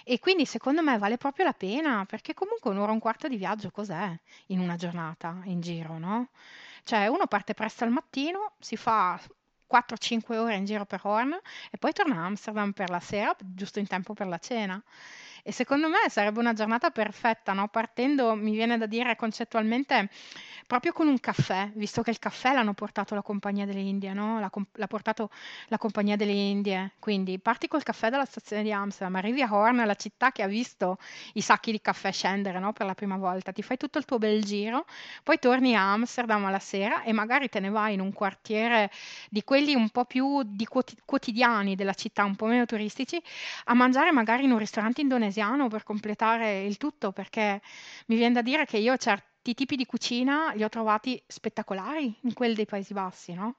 E 0.04 0.20
quindi 0.20 0.46
secondo 0.46 0.82
me 0.82 0.98
vale 0.98 1.18
proprio 1.18 1.46
la 1.46 1.54
pena, 1.54 2.06
perché 2.06 2.34
comunque 2.34 2.70
un'ora 2.72 2.92
e 2.92 2.94
un 2.94 3.00
quarto 3.00 3.28
di 3.28 3.38
viaggio 3.38 3.72
cos'è 3.72 4.18
in 4.48 4.60
una 4.60 4.76
giornata 4.76 5.42
in 5.46 5.62
giro, 5.62 5.98
no? 5.98 6.30
Cioè 6.84 7.08
uno 7.08 7.28
parte 7.28 7.54
presto 7.54 7.84
al 7.84 7.92
mattino, 7.92 8.54
si 8.60 8.76
fa 8.76 9.20
4-5 9.68 10.38
ore 10.38 10.56
in 10.56 10.66
giro 10.66 10.86
per 10.86 11.00
Horn 11.04 11.32
e 11.70 11.78
poi 11.78 11.94
torna 11.94 12.16
a 12.22 12.26
Amsterdam 12.26 12.72
per 12.74 12.90
la 12.90 13.00
sera, 13.00 13.36
giusto 13.40 13.80
in 13.80 13.88
tempo 13.88 14.14
per 14.14 14.28
la 14.28 14.38
cena. 14.38 14.82
E 15.44 15.52
secondo 15.52 15.88
me 15.90 15.98
sarebbe 16.10 16.40
una 16.40 16.54
giornata 16.54 16.90
perfetta, 16.92 17.54
no? 17.54 17.68
Partendo, 17.68 18.36
mi 18.36 18.52
viene 18.54 18.78
da 18.78 18.86
dire 18.86 19.16
concettualmente, 19.16 20.10
proprio 20.68 20.94
con 20.94 21.08
un 21.08 21.20
caffè, 21.20 21.72
visto 21.76 22.02
che 22.02 22.12
il 22.12 22.20
caffè 22.20 22.54
l'hanno 22.54 22.74
portato 22.74 23.16
la 23.16 23.22
Compagnia 23.22 23.66
delle 23.66 23.80
Indie, 23.82 24.14
no? 24.14 24.40
L'ha, 24.40 24.50
com- 24.50 24.66
l'ha 24.74 24.88
portato 24.88 25.30
la 25.68 25.78
Compagnia 25.78 26.16
delle 26.16 26.32
Indie. 26.32 26.94
Quindi 27.00 27.40
parti 27.40 27.68
col 27.68 27.84
caffè 27.84 28.10
dalla 28.10 28.26
stazione 28.26 28.64
di 28.64 28.72
Amsterdam, 28.72 29.16
arrivi 29.18 29.42
a 29.42 29.54
Horn, 29.54 29.84
la 29.86 29.96
città 29.96 30.32
che 30.32 30.44
ha 30.44 30.48
visto 30.48 30.98
i 31.34 31.42
sacchi 31.42 31.72
di 31.72 31.82
caffè 31.82 32.12
scendere, 32.12 32.60
no? 32.60 32.74
Per 32.74 32.86
la 32.86 32.94
prima 32.94 33.18
volta, 33.18 33.52
ti 33.52 33.62
fai 33.62 33.78
tutto 33.78 33.98
il 33.98 34.06
tuo 34.06 34.18
bel 34.18 34.44
giro, 34.44 34.86
poi 35.24 35.40
torni 35.40 35.76
a 35.76 35.92
Amsterdam 35.94 36.46
alla 36.46 36.60
sera 36.60 37.04
e 37.04 37.12
magari 37.14 37.50
te 37.50 37.60
ne 37.60 37.70
vai 37.70 37.94
in 37.94 38.00
un 38.00 38.14
quartiere 38.14 38.92
di 39.30 39.44
quelli 39.44 39.74
un 39.76 39.90
po' 39.90 40.06
più 40.06 40.42
di 40.46 40.66
quoti- 40.66 40.98
quotidiani 41.04 41.76
della 41.76 41.94
città, 41.94 42.24
un 42.24 42.36
po' 42.36 42.46
meno 42.46 42.66
turistici, 42.66 43.22
a 43.66 43.74
mangiare 43.74 44.12
magari 44.12 44.44
in 44.46 44.52
un 44.52 44.58
ristorante 44.58 45.02
indonesiano 45.02 45.30
per 45.70 45.84
completare 45.84 46.64
il 46.64 46.78
tutto, 46.78 47.12
perché 47.12 47.62
mi 48.08 48.16
viene 48.16 48.34
da 48.34 48.42
dire 48.42 48.66
che 48.66 48.78
io 48.78 48.98
certi 48.98 49.54
tipi 49.54 49.76
di 49.76 49.86
cucina 49.86 50.52
li 50.54 50.64
ho 50.64 50.70
trovati 50.70 51.22
spettacolari 51.28 52.16
in 52.22 52.34
quelli 52.34 52.54
dei 52.54 52.66
Paesi 52.66 52.94
Bassi, 52.94 53.34
no? 53.34 53.58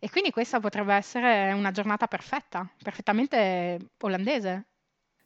E 0.00 0.10
quindi 0.10 0.30
questa 0.30 0.58
potrebbe 0.60 0.94
essere 0.94 1.52
una 1.52 1.70
giornata 1.70 2.06
perfetta, 2.08 2.68
perfettamente 2.82 3.92
olandese. 4.00 4.71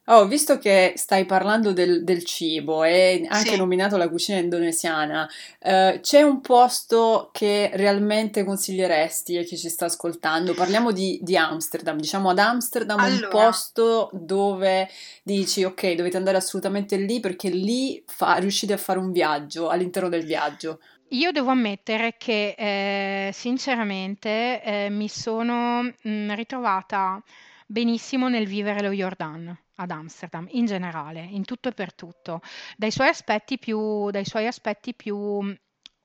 Oh, 0.09 0.25
visto 0.25 0.57
che 0.57 0.93
stai 0.95 1.25
parlando 1.25 1.73
del, 1.73 2.05
del 2.05 2.23
cibo 2.23 2.85
e 2.85 3.25
Sì. 3.29 3.29
anche 3.29 3.57
nominato 3.57 3.97
la 3.97 4.07
cucina 4.07 4.37
indonesiana, 4.37 5.27
eh, 5.59 5.99
c'è 6.01 6.21
un 6.21 6.39
posto 6.39 7.29
che 7.33 7.71
realmente 7.73 8.45
consiglieresti 8.45 9.37
a 9.37 9.43
chi 9.43 9.57
ci 9.57 9.67
sta 9.67 9.85
ascoltando? 9.85 10.53
Parliamo 10.53 10.93
di, 10.93 11.19
di 11.21 11.35
Amsterdam, 11.35 11.97
diciamo 11.99 12.29
ad 12.29 12.39
Amsterdam 12.39 13.03
un 13.03 13.25
Allora, 13.25 13.27
posto 13.27 14.09
dove 14.13 14.87
dici 15.23 15.65
ok, 15.65 15.91
dovete 15.95 16.15
andare 16.15 16.37
assolutamente 16.37 16.95
lì 16.95 17.19
perché 17.19 17.49
lì 17.49 18.01
fa- 18.07 18.35
riuscite 18.37 18.71
a 18.71 18.77
fare 18.77 18.99
un 18.99 19.11
viaggio 19.11 19.67
all'interno 19.67 20.07
del 20.07 20.23
viaggio. 20.25 20.79
Io 21.09 21.31
devo 21.33 21.51
ammettere 21.51 22.15
che 22.17 22.55
eh, 22.57 23.31
sinceramente 23.33 24.61
eh, 24.63 24.89
mi 24.89 25.09
sono 25.09 25.81
mh, 25.83 26.33
ritrovata 26.35 27.21
benissimo 27.65 28.29
nel 28.29 28.47
vivere 28.47 28.81
lo 28.81 28.91
Jordan. 28.91 29.57
Ad 29.77 29.91
Amsterdam 29.91 30.47
in 30.51 30.65
generale, 30.65 31.21
in 31.21 31.43
tutto 31.45 31.69
e 31.69 31.73
per 31.73 31.93
tutto, 31.93 32.41
dai 32.75 32.91
suoi 32.91 33.07
aspetti 33.09 33.57
più, 33.57 34.09
suoi 34.23 34.47
aspetti 34.47 34.93
più 34.93 35.55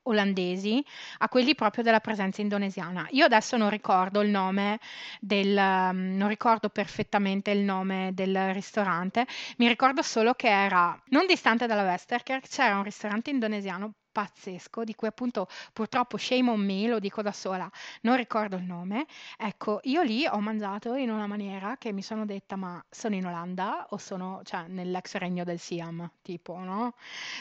olandesi 0.05 0.85
a 1.19 1.29
quelli 1.29 1.55
proprio 1.55 1.85
della 1.85 2.01
presenza 2.01 2.41
indonesiana. 2.41 3.07
Io 3.11 3.25
adesso 3.25 3.57
non 3.57 3.71
ricordo 3.71 4.21
il 4.21 4.31
nome 4.31 4.79
del, 5.21 5.57
um, 5.57 6.17
non 6.17 6.29
ricordo 6.29 6.69
perfettamente 6.69 7.51
il 7.51 7.61
nome 7.61 8.11
del 8.15 8.53
ristorante, 8.53 9.27
mi 9.59 9.69
ricordo 9.69 10.03
solo 10.03 10.35
che 10.35 10.49
era 10.49 11.01
non 11.07 11.27
distante 11.27 11.67
dalla 11.67 11.85
Westerkerk, 11.85 12.49
c'era 12.49 12.77
un 12.77 12.85
ristorante 12.85 13.31
indonesiano 13.31 13.93
pazzesco, 14.13 14.85
di 14.85 14.95
cui 14.95 15.09
appunto 15.09 15.49
purtroppo 15.73 16.17
shame 16.17 16.51
on 16.51 16.61
me, 16.61 16.87
lo 16.87 16.99
dico 16.99 17.23
da 17.23 17.33
sola, 17.33 17.71
non 18.03 18.17
ricordo 18.17 18.57
il 18.57 18.65
nome. 18.65 19.07
Ecco, 19.39 19.81
io 19.85 20.03
lì 20.03 20.27
ho 20.27 20.39
mangiato 20.41 20.95
in 20.95 21.11
una 21.11 21.27
maniera 21.27 21.77
che 21.79 21.93
mi 21.93 22.03
sono 22.03 22.25
detta, 22.27 22.57
ma 22.57 22.83
sono 22.89 23.15
in 23.15 23.27
Olanda 23.27 23.87
o 23.91 23.97
sono, 23.97 24.43
cioè, 24.45 24.67
nell'ex 24.69 25.17
regno 25.17 25.45
del 25.45 25.59
Siam, 25.59 26.11
tipo, 26.23 26.59
no? 26.59 26.95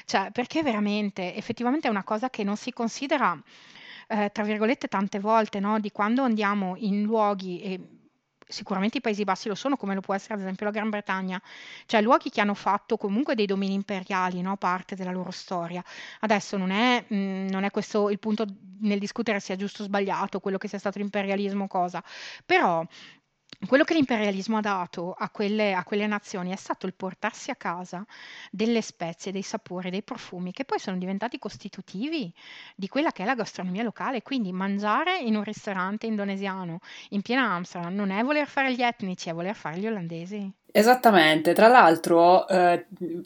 Cioè, 0.05 0.31
perché 0.31 0.63
veramente, 0.63 1.35
effettivamente 1.35 1.87
è 1.87 1.91
una 1.91 2.03
cosa 2.03 2.29
che 2.29 2.43
non 2.43 2.55
si 2.57 2.71
considera, 2.71 3.37
eh, 4.07 4.29
tra 4.31 4.43
virgolette, 4.43 4.87
tante 4.87 5.19
volte, 5.19 5.59
no? 5.59 5.79
Di 5.79 5.91
quando 5.91 6.23
andiamo 6.23 6.75
in 6.77 7.03
luoghi 7.03 7.61
e 7.61 7.79
sicuramente 8.51 8.97
i 8.97 9.01
Paesi 9.01 9.23
Bassi 9.23 9.47
lo 9.47 9.55
sono, 9.55 9.77
come 9.77 9.93
lo 9.93 10.01
può 10.01 10.13
essere 10.13 10.35
ad 10.35 10.41
esempio 10.41 10.65
la 10.65 10.71
Gran 10.71 10.89
Bretagna, 10.89 11.41
cioè 11.85 12.01
luoghi 12.01 12.29
che 12.29 12.41
hanno 12.41 12.53
fatto 12.53 12.97
comunque 12.97 13.35
dei 13.35 13.45
domini 13.45 13.73
imperiali, 13.73 14.41
no? 14.41 14.57
parte 14.57 14.95
della 14.95 15.11
loro 15.11 15.31
storia. 15.31 15.83
Adesso 16.19 16.57
non 16.57 16.71
è, 16.71 17.03
mh, 17.07 17.15
mm, 17.15 17.47
non 17.49 17.63
è 17.63 17.71
questo 17.71 18.09
il 18.09 18.19
punto 18.19 18.45
nel 18.81 18.99
discutere 18.99 19.39
sia 19.39 19.55
giusto 19.55 19.83
o 19.83 19.85
sbagliato, 19.85 20.39
quello 20.39 20.57
che 20.57 20.67
sia 20.67 20.79
stato 20.79 20.99
l'imperialismo 20.99 21.65
o 21.65 21.67
cosa, 21.67 22.03
però 22.45 22.85
quello 23.67 23.83
che 23.83 23.93
l'imperialismo 23.93 24.57
ha 24.57 24.61
dato 24.61 25.13
a 25.13 25.29
quelle, 25.29 25.73
a 25.73 25.83
quelle, 25.83 26.07
nazioni 26.07 26.51
è 26.51 26.55
stato 26.55 26.87
il 26.87 26.93
portarsi 26.93 27.51
a 27.51 27.55
casa 27.55 28.05
delle 28.49 28.81
spezie, 28.81 29.31
dei 29.31 29.43
sapori, 29.43 29.89
dei 29.89 30.03
profumi 30.03 30.51
che 30.51 30.65
poi 30.65 30.79
sono 30.79 30.97
diventati 30.97 31.37
costitutivi 31.37 32.33
di 32.75 32.87
quella 32.87 33.11
che 33.11 33.23
è 33.23 33.25
la 33.25 33.35
gastronomia 33.35 33.83
locale. 33.83 34.21
Quindi 34.23 34.51
mangiare 34.51 35.19
in 35.19 35.35
un 35.35 35.43
ristorante 35.43 36.07
indonesiano 36.07 36.79
in 37.09 37.21
piena 37.21 37.51
Amsterdam 37.53 37.93
non 37.93 38.09
è 38.09 38.23
voler 38.23 38.47
fare 38.47 38.73
gli 38.73 38.81
etnici, 38.81 39.29
è 39.29 39.33
voler 39.33 39.55
fare 39.55 39.77
gli 39.77 39.87
olandesi. 39.87 40.51
Esattamente, 40.73 41.51
tra 41.51 41.67
l'altro, 41.67 42.47
eh, 42.47 42.85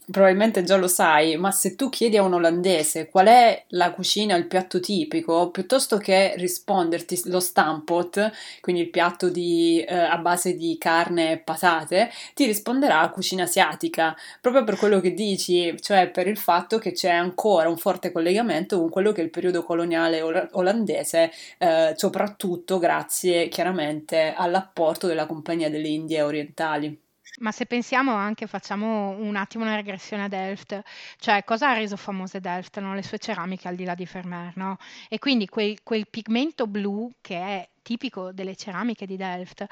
probabilmente 0.09 0.63
già 0.63 0.77
lo 0.77 0.87
sai, 0.87 1.37
ma 1.37 1.51
se 1.51 1.75
tu 1.75 1.89
chiedi 1.89 2.17
a 2.17 2.23
un 2.23 2.33
olandese 2.33 3.07
qual 3.07 3.27
è 3.27 3.65
la 3.69 3.91
cucina, 3.91 4.35
il 4.35 4.47
piatto 4.47 4.79
tipico, 4.79 5.51
piuttosto 5.51 5.97
che 5.97 6.33
risponderti 6.37 7.21
lo 7.25 7.39
stampot, 7.39 8.31
quindi 8.61 8.81
il 8.81 8.89
piatto 8.89 9.29
di, 9.29 9.79
eh, 9.87 9.93
a 9.95 10.17
base 10.17 10.55
di 10.55 10.75
carne 10.79 11.33
e 11.33 11.37
patate, 11.37 12.09
ti 12.33 12.45
risponderà 12.47 13.07
cucina 13.09 13.43
asiatica, 13.43 14.15
proprio 14.41 14.63
per 14.63 14.75
quello 14.77 14.99
che 14.99 15.13
dici, 15.13 15.75
cioè 15.81 16.09
per 16.09 16.27
il 16.27 16.37
fatto 16.37 16.79
che 16.79 16.93
c'è 16.93 17.11
ancora 17.11 17.69
un 17.69 17.77
forte 17.77 18.11
collegamento 18.11 18.79
con 18.79 18.89
quello 18.89 19.11
che 19.11 19.21
è 19.21 19.23
il 19.23 19.29
periodo 19.29 19.61
coloniale 19.63 20.19
olandese, 20.53 21.31
eh, 21.59 21.93
soprattutto 21.95 22.79
grazie 22.79 23.49
chiaramente 23.49 24.33
all'apporto 24.35 25.05
della 25.05 25.27
Compagnia 25.27 25.69
delle 25.69 25.89
Indie 25.89 26.23
Orientali. 26.23 27.04
Ma 27.39 27.51
se 27.51 27.65
pensiamo 27.65 28.13
anche, 28.13 28.47
facciamo 28.47 29.09
un 29.09 29.35
attimo 29.35 29.63
una 29.65 29.75
regressione 29.75 30.23
a 30.23 30.27
Delft, 30.29 30.81
cioè 31.17 31.43
cosa 31.43 31.69
ha 31.69 31.73
reso 31.73 31.97
famose 31.97 32.39
Delft? 32.39 32.79
No? 32.79 32.93
Le 32.93 33.03
sue 33.03 33.19
ceramiche 33.19 33.67
al 33.67 33.75
di 33.75 33.83
là 33.83 33.93
di 33.93 34.07
Vermeer, 34.09 34.55
no? 34.55 34.77
E 35.09 35.19
quindi 35.19 35.47
quel, 35.47 35.83
quel 35.83 36.07
pigmento 36.07 36.65
blu 36.65 37.11
che 37.19 37.35
è 37.37 37.69
tipico 37.81 38.31
delle 38.31 38.55
ceramiche 38.55 39.05
di 39.05 39.17
Delft 39.17 39.65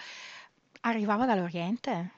arrivava 0.82 1.26
dall'Oriente. 1.26 2.12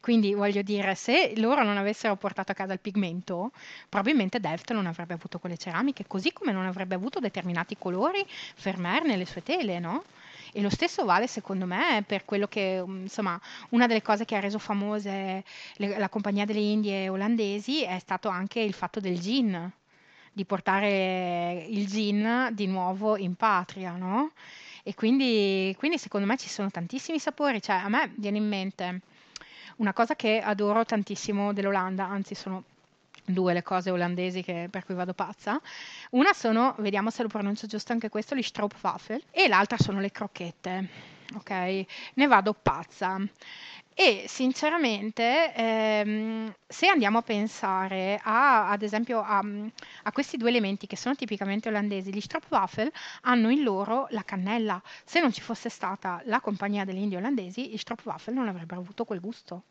Quindi 0.00 0.34
voglio 0.34 0.62
dire, 0.62 0.94
se 0.94 1.32
loro 1.36 1.64
non 1.64 1.76
avessero 1.76 2.16
portato 2.16 2.52
a 2.52 2.54
casa 2.54 2.72
il 2.72 2.80
pigmento, 2.80 3.50
probabilmente 3.88 4.38
Delft 4.40 4.72
non 4.72 4.86
avrebbe 4.86 5.14
avuto 5.14 5.38
quelle 5.38 5.56
ceramiche, 5.56 6.06
così 6.06 6.32
come 6.32 6.52
non 6.52 6.64
avrebbe 6.64 6.94
avuto 6.94 7.18
determinati 7.18 7.76
colori 7.76 8.24
Vermeer 8.62 9.02
nelle 9.02 9.24
sue 9.24 9.42
tele, 9.42 9.78
no? 9.80 10.04
E 10.56 10.62
lo 10.62 10.70
stesso 10.70 11.04
vale 11.04 11.26
secondo 11.26 11.66
me 11.66 12.02
per 12.06 12.24
quello 12.24 12.46
che, 12.48 12.82
mm, 12.82 13.02
insomma, 13.02 13.38
una 13.70 13.86
delle 13.86 14.00
cose 14.00 14.24
che 14.24 14.36
ha 14.36 14.40
reso 14.40 14.58
famose 14.58 15.44
le, 15.74 15.98
la 15.98 16.08
Compagnia 16.08 16.46
delle 16.46 16.60
Indie 16.60 17.10
olandesi 17.10 17.82
è 17.82 17.98
stato 17.98 18.30
anche 18.30 18.60
il 18.60 18.72
fatto 18.72 18.98
del 18.98 19.20
gin, 19.20 19.70
di 20.32 20.44
portare 20.46 21.66
il 21.68 21.86
gin 21.86 22.48
di 22.52 22.66
nuovo 22.68 23.18
in 23.18 23.34
patria, 23.34 23.96
no? 23.96 24.32
E 24.82 24.94
quindi, 24.94 25.74
quindi 25.76 25.98
secondo 25.98 26.26
me 26.26 26.38
ci 26.38 26.48
sono 26.48 26.70
tantissimi 26.70 27.18
sapori, 27.18 27.60
cioè 27.60 27.76
a 27.76 27.90
me 27.90 28.12
viene 28.16 28.38
in 28.38 28.48
mente 28.48 29.00
una 29.76 29.92
cosa 29.92 30.16
che 30.16 30.40
adoro 30.40 30.86
tantissimo 30.86 31.52
dell'Olanda, 31.52 32.06
anzi 32.06 32.34
sono 32.34 32.64
due 33.26 33.52
le 33.52 33.62
cose 33.62 33.90
olandesi 33.90 34.42
che, 34.42 34.68
per 34.70 34.84
cui 34.84 34.94
vado 34.94 35.12
pazza. 35.12 35.60
Una 36.10 36.32
sono, 36.32 36.74
vediamo 36.78 37.10
se 37.10 37.22
lo 37.22 37.28
pronuncio 37.28 37.66
giusto 37.66 37.92
anche 37.92 38.08
questo, 38.08 38.34
gli 38.34 38.42
stroopwafel 38.42 39.22
e 39.30 39.48
l'altra 39.48 39.76
sono 39.76 40.00
le 40.00 40.10
crocchette. 40.10 41.14
Ok, 41.34 41.50
ne 42.14 42.26
vado 42.26 42.54
pazza. 42.54 43.20
E 43.98 44.26
sinceramente, 44.28 45.54
ehm, 45.54 46.54
se 46.66 46.86
andiamo 46.86 47.18
a 47.18 47.22
pensare 47.22 48.20
a, 48.22 48.68
ad 48.68 48.82
esempio 48.82 49.20
a, 49.22 49.42
a, 50.02 50.12
questi 50.12 50.36
due 50.36 50.50
elementi 50.50 50.86
che 50.86 50.96
sono 50.96 51.14
tipicamente 51.14 51.68
olandesi, 51.70 52.12
gli 52.12 52.20
stroopwafel 52.20 52.92
hanno 53.22 53.48
in 53.48 53.62
loro 53.62 54.06
la 54.10 54.22
cannella. 54.22 54.80
Se 55.04 55.18
non 55.20 55.32
ci 55.32 55.40
fosse 55.40 55.70
stata 55.70 56.20
la 56.26 56.40
compagnia 56.40 56.84
delle 56.84 57.00
Indie 57.00 57.18
olandesi, 57.18 57.70
gli 57.70 57.78
stroopwafel 57.78 58.34
non 58.34 58.48
avrebbero 58.48 58.82
avuto 58.82 59.06
quel 59.06 59.20
gusto. 59.20 59.62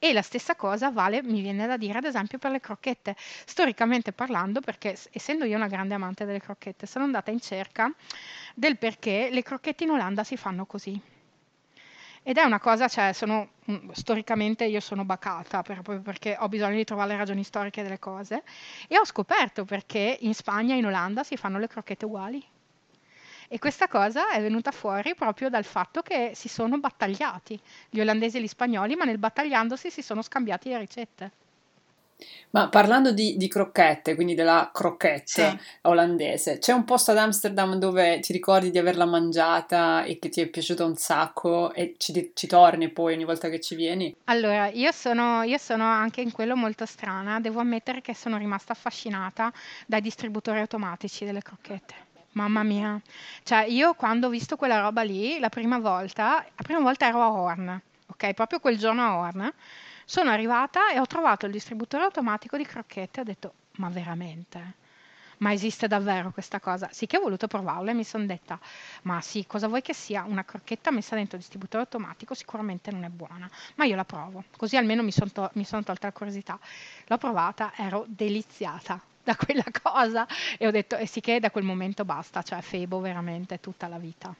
E 0.00 0.12
la 0.12 0.22
stessa 0.22 0.54
cosa 0.54 0.90
vale, 0.90 1.22
mi 1.22 1.40
viene 1.40 1.66
da 1.66 1.76
dire, 1.76 1.98
ad 1.98 2.04
esempio 2.04 2.38
per 2.38 2.52
le 2.52 2.60
crocchette. 2.60 3.16
Storicamente 3.18 4.12
parlando, 4.12 4.60
perché 4.60 4.96
essendo 5.10 5.44
io 5.44 5.56
una 5.56 5.66
grande 5.66 5.94
amante 5.94 6.24
delle 6.24 6.40
crocchette, 6.40 6.86
sono 6.86 7.04
andata 7.04 7.30
in 7.30 7.40
cerca 7.40 7.92
del 8.54 8.78
perché 8.78 9.28
le 9.30 9.42
crocchette 9.42 9.84
in 9.84 9.90
Olanda 9.90 10.22
si 10.24 10.36
fanno 10.36 10.66
così. 10.66 11.00
Ed 12.22 12.36
è 12.36 12.42
una 12.44 12.60
cosa, 12.60 12.86
cioè, 12.88 13.12
sono, 13.12 13.52
mm, 13.70 13.90
storicamente 13.90 14.64
io 14.64 14.80
sono 14.80 15.04
bacata 15.04 15.62
proprio 15.62 16.00
perché 16.00 16.36
ho 16.38 16.48
bisogno 16.48 16.76
di 16.76 16.84
trovare 16.84 17.10
le 17.10 17.16
ragioni 17.16 17.42
storiche 17.42 17.82
delle 17.82 17.98
cose 17.98 18.42
e 18.86 18.98
ho 18.98 19.04
scoperto 19.04 19.64
perché 19.64 20.18
in 20.20 20.34
Spagna 20.34 20.74
e 20.74 20.78
in 20.78 20.86
Olanda 20.86 21.24
si 21.24 21.36
fanno 21.36 21.58
le 21.58 21.66
crocchette 21.68 22.04
uguali. 22.04 22.44
E 23.48 23.58
questa 23.58 23.88
cosa 23.88 24.30
è 24.30 24.42
venuta 24.42 24.70
fuori 24.70 25.14
proprio 25.14 25.48
dal 25.48 25.64
fatto 25.64 26.02
che 26.02 26.32
si 26.34 26.48
sono 26.48 26.78
battagliati 26.78 27.58
gli 27.88 28.00
olandesi 28.00 28.36
e 28.36 28.42
gli 28.42 28.46
spagnoli, 28.46 28.94
ma 28.94 29.04
nel 29.04 29.18
battagliandosi 29.18 29.90
si 29.90 30.02
sono 30.02 30.20
scambiati 30.20 30.68
le 30.68 30.78
ricette. 30.78 31.30
Ma 32.50 32.68
parlando 32.68 33.12
di, 33.12 33.36
di 33.36 33.46
crocchette, 33.46 34.14
quindi 34.14 34.34
della 34.34 34.70
crocchette 34.72 35.24
sì. 35.26 35.58
olandese, 35.82 36.58
c'è 36.58 36.72
un 36.72 36.84
posto 36.84 37.12
ad 37.12 37.18
Amsterdam 37.18 37.76
dove 37.76 38.18
ti 38.20 38.32
ricordi 38.32 38.70
di 38.70 38.78
averla 38.78 39.04
mangiata 39.04 40.02
e 40.02 40.18
che 40.18 40.28
ti 40.28 40.40
è 40.40 40.46
piaciuta 40.48 40.84
un 40.84 40.96
sacco 40.96 41.72
e 41.72 41.94
ci, 41.98 42.32
ci 42.34 42.46
torni 42.46 42.90
poi 42.90 43.14
ogni 43.14 43.24
volta 43.24 43.48
che 43.48 43.60
ci 43.60 43.76
vieni? 43.76 44.14
Allora, 44.24 44.68
io 44.68 44.90
sono, 44.92 45.42
io 45.42 45.58
sono 45.58 45.84
anche 45.84 46.20
in 46.20 46.32
quello 46.32 46.56
molto 46.56 46.86
strana, 46.86 47.38
devo 47.38 47.60
ammettere 47.60 48.00
che 48.00 48.14
sono 48.14 48.36
rimasta 48.36 48.72
affascinata 48.72 49.52
dai 49.86 50.00
distributori 50.00 50.58
automatici 50.58 51.24
delle 51.24 51.42
crocchette. 51.42 52.07
Mamma 52.32 52.62
mia. 52.62 53.00
Cioè, 53.42 53.64
io 53.64 53.94
quando 53.94 54.26
ho 54.26 54.30
visto 54.30 54.56
quella 54.56 54.80
roba 54.80 55.02
lì, 55.02 55.38
la 55.38 55.48
prima 55.48 55.78
volta, 55.78 56.44
la 56.54 56.62
prima 56.62 56.80
volta 56.80 57.06
ero 57.06 57.20
a 57.22 57.30
Horn, 57.32 57.80
ok? 58.06 58.32
Proprio 58.34 58.60
quel 58.60 58.78
giorno 58.78 59.02
a 59.02 59.16
Horn. 59.16 59.52
Sono 60.04 60.30
arrivata 60.30 60.90
e 60.90 60.98
ho 61.00 61.06
trovato 61.06 61.46
il 61.46 61.52
distributore 61.52 62.04
automatico 62.04 62.56
di 62.56 62.64
crocchette 62.64 63.20
ho 63.20 63.24
detto, 63.24 63.52
ma 63.76 63.88
veramente? 63.88 64.86
Ma 65.38 65.52
esiste 65.52 65.86
davvero 65.86 66.30
questa 66.32 66.60
cosa? 66.60 66.88
Sì 66.90 67.06
che 67.06 67.16
ho 67.18 67.20
voluto 67.20 67.46
provarlo 67.46 67.90
e 67.90 67.94
mi 67.94 68.04
sono 68.04 68.24
detta, 68.26 68.58
ma 69.02 69.20
sì, 69.20 69.46
cosa 69.46 69.68
vuoi 69.68 69.82
che 69.82 69.94
sia? 69.94 70.24
Una 70.24 70.44
crocchetta 70.44 70.90
messa 70.90 71.14
dentro 71.14 71.36
il 71.36 71.42
distributore 71.42 71.82
automatico 71.84 72.34
sicuramente 72.34 72.90
non 72.90 73.04
è 73.04 73.08
buona, 73.08 73.48
ma 73.76 73.84
io 73.84 73.94
la 73.96 74.04
provo, 74.04 74.44
così 74.56 74.76
almeno 74.76 75.02
mi 75.02 75.12
sono 75.12 75.30
to- 75.30 75.50
son 75.64 75.84
tolta 75.84 76.06
la 76.06 76.12
curiosità. 76.12 76.58
L'ho 77.06 77.18
provata, 77.18 77.72
ero 77.76 78.04
deliziata 78.08 79.00
da 79.28 79.36
quella 79.36 79.64
cosa 79.82 80.26
e 80.56 80.66
ho 80.66 80.70
detto, 80.70 80.96
e 80.96 81.02
eh 81.02 81.06
sì 81.06 81.20
che 81.20 81.38
da 81.38 81.50
quel 81.50 81.64
momento 81.64 82.04
basta, 82.06 82.42
cioè 82.42 82.62
Febo 82.62 83.00
veramente 83.00 83.60
tutta 83.60 83.86
la 83.86 83.98
vita. 83.98 84.34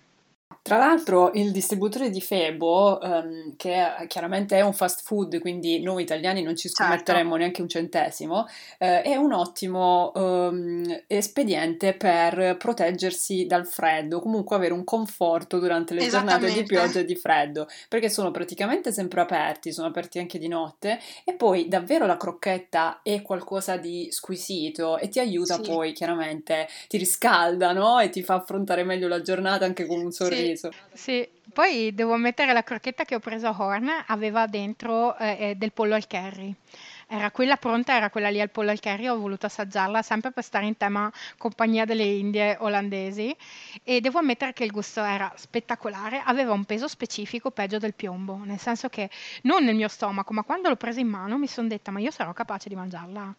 Tra 0.68 0.76
l'altro 0.76 1.30
il 1.32 1.50
distributore 1.50 2.10
di 2.10 2.20
Febo, 2.20 2.98
um, 3.00 3.56
che 3.56 3.86
chiaramente 4.06 4.54
è 4.58 4.60
un 4.60 4.74
fast 4.74 5.02
food, 5.02 5.38
quindi 5.38 5.80
noi 5.80 6.02
italiani 6.02 6.42
non 6.42 6.56
ci 6.56 6.68
scommetteremmo 6.68 7.22
certo. 7.22 7.36
neanche 7.38 7.62
un 7.62 7.68
centesimo, 7.68 8.46
eh, 8.76 9.00
è 9.00 9.16
un 9.16 9.32
ottimo 9.32 10.12
um, 10.14 10.84
espediente 11.06 11.94
per 11.94 12.58
proteggersi 12.58 13.46
dal 13.46 13.66
freddo, 13.66 14.20
comunque 14.20 14.56
avere 14.56 14.74
un 14.74 14.84
conforto 14.84 15.58
durante 15.58 15.94
le 15.94 16.06
giornate 16.06 16.52
di 16.52 16.62
pioggia 16.64 17.00
e 17.00 17.06
di 17.06 17.16
freddo, 17.16 17.66
perché 17.88 18.10
sono 18.10 18.30
praticamente 18.30 18.92
sempre 18.92 19.22
aperti, 19.22 19.72
sono 19.72 19.88
aperti 19.88 20.18
anche 20.18 20.36
di 20.38 20.48
notte 20.48 21.00
e 21.24 21.32
poi 21.32 21.66
davvero 21.68 22.04
la 22.04 22.18
crocchetta 22.18 23.00
è 23.02 23.22
qualcosa 23.22 23.78
di 23.78 24.08
squisito 24.10 24.98
e 24.98 25.08
ti 25.08 25.18
aiuta 25.18 25.54
sì. 25.54 25.62
poi 25.62 25.92
chiaramente, 25.94 26.68
ti 26.88 26.98
riscalda 26.98 27.72
no? 27.72 28.00
e 28.00 28.10
ti 28.10 28.22
fa 28.22 28.34
affrontare 28.34 28.84
meglio 28.84 29.08
la 29.08 29.22
giornata 29.22 29.64
anche 29.64 29.86
con 29.86 29.98
un 29.98 30.10
sorriso. 30.10 30.56
Sì 30.56 30.56
sorriso. 30.58 30.70
Sì, 30.92 31.28
poi 31.52 31.94
devo 31.94 32.14
ammettere 32.14 32.52
la 32.52 32.62
crocchetta 32.62 33.04
che 33.04 33.14
ho 33.14 33.20
preso 33.20 33.46
a 33.46 33.54
Horn 33.56 33.88
aveva 34.06 34.46
dentro 34.46 35.16
eh, 35.16 35.50
eh, 35.50 35.54
del 35.54 35.72
pollo 35.72 35.94
al 35.94 36.06
curry. 36.06 36.54
Era 37.10 37.30
quella 37.30 37.56
pronta, 37.56 37.96
era 37.96 38.10
quella 38.10 38.28
lì 38.28 38.38
al 38.38 38.50
pollo 38.50 38.70
al 38.70 38.80
curry, 38.80 39.08
ho 39.08 39.18
voluto 39.18 39.46
assaggiarla 39.46 40.02
sempre 40.02 40.30
per 40.30 40.44
stare 40.44 40.66
in 40.66 40.76
tema 40.76 41.10
compagnia 41.38 41.86
delle 41.86 42.04
Indie 42.04 42.56
olandesi 42.60 43.34
e 43.82 44.02
devo 44.02 44.18
ammettere 44.18 44.52
che 44.52 44.64
il 44.64 44.70
gusto 44.70 45.02
era 45.02 45.32
spettacolare, 45.34 46.20
aveva 46.22 46.52
un 46.52 46.64
peso 46.64 46.86
specifico 46.86 47.50
peggio 47.50 47.78
del 47.78 47.94
piombo, 47.94 48.42
nel 48.44 48.58
senso 48.58 48.90
che 48.90 49.08
non 49.42 49.64
nel 49.64 49.74
mio 49.74 49.88
stomaco, 49.88 50.34
ma 50.34 50.42
quando 50.42 50.68
l'ho 50.68 50.76
presa 50.76 51.00
in 51.00 51.08
mano 51.08 51.38
mi 51.38 51.46
sono 51.46 51.68
detta 51.68 51.90
ma 51.90 51.98
io 51.98 52.10
sarò 52.10 52.34
capace 52.34 52.68
di 52.68 52.74
mangiarla 52.74 53.34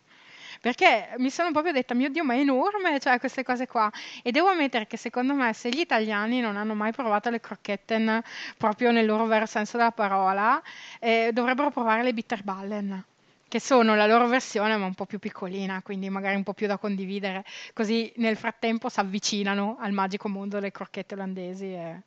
perché 0.60 1.14
mi 1.18 1.30
sono 1.30 1.52
proprio 1.52 1.72
detta, 1.74 1.94
mio 1.94 2.10
Dio, 2.10 2.24
ma 2.24 2.34
è 2.34 2.40
enorme, 2.40 3.00
cioè 3.00 3.20
queste 3.20 3.44
cose 3.44 3.68
qua. 3.68 3.92
E 4.24 4.32
devo 4.32 4.48
ammettere 4.50 4.88
che 4.88 4.98
secondo 4.98 5.34
me 5.34 5.54
se 5.54 5.70
gli 5.70 5.80
italiani 5.80 6.42
non 6.42 6.58
hanno 6.58 6.76
mai 6.76 6.92
provato 6.92 7.30
le 7.30 7.40
crocchetten 7.40 8.22
proprio 8.58 8.92
nel 8.92 9.06
loro 9.06 9.26
vero 9.26 9.46
senso 9.46 9.78
della 9.78 9.92
parola, 9.92 10.62
eh, 11.00 11.32
dovrebbero 11.34 11.72
provare 11.72 12.04
le 12.04 12.14
bitterballen 12.14 13.04
che 13.50 13.60
sono 13.60 13.96
la 13.96 14.06
loro 14.06 14.28
versione 14.28 14.78
ma 14.78 14.86
un 14.86 14.94
po' 14.94 15.06
più 15.06 15.20
piccolina, 15.20 15.82
quindi 15.82 16.10
magari 16.10 16.36
un 16.36 16.44
po' 16.44 16.54
più 16.54 16.68
da 16.68 16.78
condividere, 16.78 17.44
così 17.74 18.14
nel 18.18 18.38
frattempo 18.38 18.88
si 18.90 19.00
avvicinano 19.00 19.78
al 19.80 19.92
magico 19.92 20.30
mondo 20.30 20.56
delle 20.56 20.72
crocchette 20.72 21.16
olandesi 21.16 21.66
e 21.74 22.02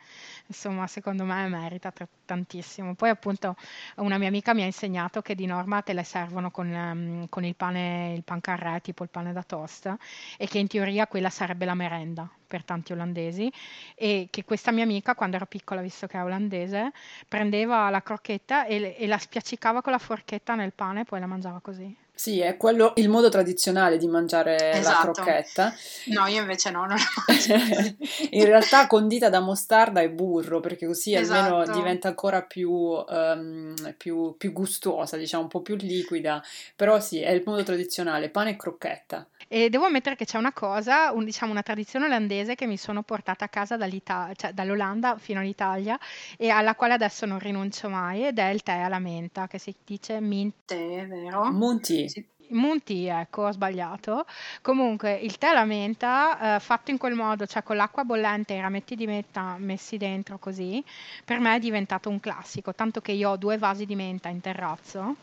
insomma 0.46 0.87
secondo 0.87 1.24
me 1.24 1.48
merita 1.48 1.90
t- 1.90 2.07
tantissimo. 2.24 2.94
Poi 2.94 3.11
appunto 3.11 3.57
una 3.96 4.18
mia 4.18 4.28
amica 4.28 4.55
mi 4.55 4.62
ha 4.62 4.66
insegnato 4.66 5.20
che 5.20 5.35
di 5.35 5.46
norma 5.46 5.83
te 5.83 5.92
le 5.92 6.05
servono 6.05 6.50
con, 6.50 6.70
um, 6.70 7.28
con 7.28 7.44
il 7.44 7.57
pane, 7.57 8.14
il 8.14 8.22
pan 8.22 8.40
carré, 8.40 8.81
tipo 8.81 9.02
il 9.02 9.11
pane 9.11 9.33
da 9.33 9.42
toast, 9.42 9.94
e 10.38 10.46
che 10.46 10.59
in 10.59 10.68
teoria 10.68 11.07
quella 11.09 11.28
sarebbe 11.28 11.64
la 11.64 11.74
merenda 11.74 12.31
per 12.52 12.64
tanti 12.64 12.92
olandesi 12.92 13.50
e 13.94 14.28
che 14.30 14.44
questa 14.44 14.72
mia 14.72 14.84
amica 14.84 15.14
quando 15.14 15.36
ero 15.36 15.46
piccola, 15.46 15.80
visto 15.80 16.06
che 16.06 16.18
è 16.18 16.22
olandese, 16.22 16.92
prendeva 17.26 17.88
la 17.88 18.02
crocchetta 18.02 18.66
e, 18.66 18.94
e 18.98 19.06
la 19.06 19.16
spiaccicava 19.16 19.80
con 19.80 19.92
la 19.92 19.98
forchetta 19.98 20.54
nel 20.54 20.74
pane 20.74 21.00
e 21.00 21.04
poi 21.04 21.20
la 21.20 21.26
mangiava 21.26 21.60
così. 21.60 21.96
Sì, 22.14 22.40
è 22.40 22.56
quello 22.56 22.92
il 22.96 23.08
modo 23.08 23.30
tradizionale 23.30 23.96
di 23.96 24.06
mangiare 24.06 24.72
esatto. 24.72 25.06
la 25.06 25.12
crocchetta. 25.12 25.74
No, 26.08 26.26
io 26.26 26.42
invece 26.42 26.70
no, 26.70 26.84
non 26.84 26.96
In 28.30 28.44
realtà 28.44 28.86
condita 28.86 29.30
da 29.30 29.40
mostarda 29.40 30.02
e 30.02 30.10
burro, 30.10 30.60
perché 30.60 30.86
così 30.86 31.14
esatto. 31.14 31.56
almeno 31.56 31.74
diventa 31.74 32.08
ancora 32.08 32.42
più, 32.42 32.70
um, 32.70 33.74
più, 33.96 34.36
più, 34.36 34.52
gustosa, 34.52 35.16
diciamo, 35.16 35.44
un 35.44 35.48
po' 35.48 35.62
più 35.62 35.74
liquida. 35.74 36.40
Però 36.76 37.00
sì, 37.00 37.20
è 37.20 37.30
il 37.30 37.42
modo 37.46 37.62
tradizionale, 37.62 38.28
pane 38.28 38.50
e 38.50 38.56
crocchetta. 38.56 39.26
E 39.54 39.68
devo 39.68 39.84
ammettere 39.84 40.16
che 40.16 40.24
c'è 40.24 40.38
una 40.38 40.54
cosa, 40.54 41.12
un, 41.12 41.26
diciamo 41.26 41.52
una 41.52 41.60
tradizione 41.60 42.06
olandese 42.06 42.54
che 42.54 42.66
mi 42.66 42.78
sono 42.78 43.02
portata 43.02 43.44
a 43.44 43.48
casa 43.48 43.76
cioè 43.78 44.54
dall'Olanda 44.54 45.18
fino 45.18 45.40
all'Italia 45.40 45.98
e 46.38 46.48
alla 46.48 46.74
quale 46.74 46.94
adesso 46.94 47.26
non 47.26 47.38
rinuncio 47.38 47.90
mai 47.90 48.26
ed 48.26 48.38
è 48.38 48.48
il 48.48 48.62
tè 48.62 48.78
alla 48.78 48.98
menta 48.98 49.48
che 49.48 49.58
si 49.58 49.74
dice 49.84 50.20
mint. 50.20 50.54
Tè, 50.64 51.06
vero? 51.06 51.52
Monti. 51.52 52.08
Sì. 52.08 52.26
Monti, 52.52 53.06
ecco, 53.06 53.42
ho 53.42 53.52
sbagliato. 53.52 54.24
Comunque, 54.62 55.16
il 55.16 55.36
tè 55.36 55.48
alla 55.48 55.66
menta, 55.66 56.56
eh, 56.56 56.60
fatto 56.60 56.90
in 56.90 56.96
quel 56.96 57.14
modo, 57.14 57.44
cioè 57.46 57.62
con 57.62 57.76
l'acqua 57.76 58.04
bollente 58.04 58.54
e 58.54 58.56
i 58.56 58.60
rametti 58.60 58.94
di 58.96 59.06
menta 59.06 59.56
messi 59.58 59.98
dentro 59.98 60.38
così, 60.38 60.82
per 61.26 61.40
me 61.40 61.56
è 61.56 61.58
diventato 61.58 62.08
un 62.08 62.20
classico, 62.20 62.74
tanto 62.74 63.02
che 63.02 63.12
io 63.12 63.30
ho 63.30 63.36
due 63.36 63.58
vasi 63.58 63.84
di 63.84 63.96
menta 63.96 64.30
in 64.30 64.40
terrazzo 64.40 65.16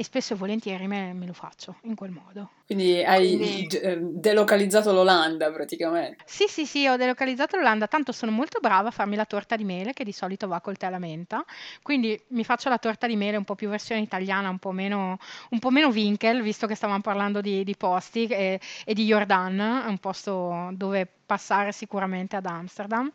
e 0.00 0.04
spesso 0.04 0.32
e 0.32 0.36
volentieri 0.36 0.86
me, 0.86 1.12
me 1.12 1.26
lo 1.26 1.34
faccio 1.34 1.76
in 1.82 1.94
quel 1.94 2.10
modo. 2.10 2.52
Quindi 2.64 3.04
hai 3.04 3.36
Quindi... 3.36 3.66
Eh, 3.76 3.98
delocalizzato 4.00 4.92
l'Olanda 4.92 5.52
praticamente. 5.52 6.24
Sì, 6.24 6.46
sì, 6.48 6.64
sì, 6.64 6.86
ho 6.86 6.96
delocalizzato 6.96 7.58
l'Olanda, 7.58 7.86
tanto 7.86 8.10
sono 8.10 8.32
molto 8.32 8.60
brava 8.60 8.88
a 8.88 8.92
farmi 8.92 9.14
la 9.14 9.26
torta 9.26 9.56
di 9.56 9.64
mele 9.64 9.92
che 9.92 10.02
di 10.02 10.12
solito 10.12 10.48
va 10.48 10.62
col 10.62 10.78
tè 10.78 10.86
alla 10.86 10.98
menta, 10.98 11.44
quindi 11.82 12.18
mi 12.28 12.44
faccio 12.44 12.70
la 12.70 12.78
torta 12.78 13.06
di 13.06 13.14
mele 13.14 13.36
un 13.36 13.44
po' 13.44 13.54
più 13.54 13.68
versione 13.68 14.00
italiana, 14.00 14.48
un 14.48 14.58
po' 14.58 14.72
meno, 14.72 15.18
un 15.50 15.58
po 15.58 15.68
meno 15.68 15.88
Winkel, 15.88 16.40
visto 16.40 16.66
che 16.66 16.74
stavamo 16.74 17.02
parlando 17.02 17.42
di, 17.42 17.62
di 17.62 17.76
posti 17.76 18.24
e, 18.24 18.58
e 18.86 18.94
di 18.94 19.04
Jordan, 19.04 19.84
un 19.86 19.98
posto 19.98 20.70
dove 20.72 21.06
passare 21.26 21.72
sicuramente 21.72 22.36
ad 22.36 22.46
Amsterdam 22.46 23.10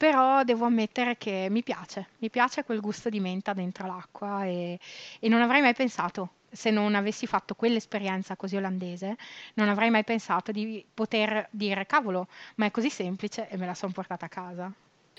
però 0.00 0.44
devo 0.44 0.64
ammettere 0.64 1.18
che 1.18 1.48
mi 1.50 1.62
piace, 1.62 2.08
mi 2.20 2.30
piace 2.30 2.64
quel 2.64 2.80
gusto 2.80 3.10
di 3.10 3.20
menta 3.20 3.52
dentro 3.52 3.86
l'acqua 3.86 4.46
e, 4.46 4.78
e 5.18 5.28
non 5.28 5.42
avrei 5.42 5.60
mai 5.60 5.74
pensato, 5.74 6.36
se 6.50 6.70
non 6.70 6.94
avessi 6.94 7.26
fatto 7.26 7.54
quell'esperienza 7.54 8.34
così 8.34 8.56
olandese, 8.56 9.16
non 9.56 9.68
avrei 9.68 9.90
mai 9.90 10.02
pensato 10.04 10.52
di 10.52 10.82
poter 10.94 11.46
dire 11.50 11.84
cavolo, 11.84 12.28
ma 12.54 12.64
è 12.64 12.70
così 12.70 12.88
semplice 12.88 13.50
e 13.50 13.58
me 13.58 13.66
la 13.66 13.74
sono 13.74 13.92
portata 13.92 14.24
a 14.24 14.28
casa. 14.30 14.72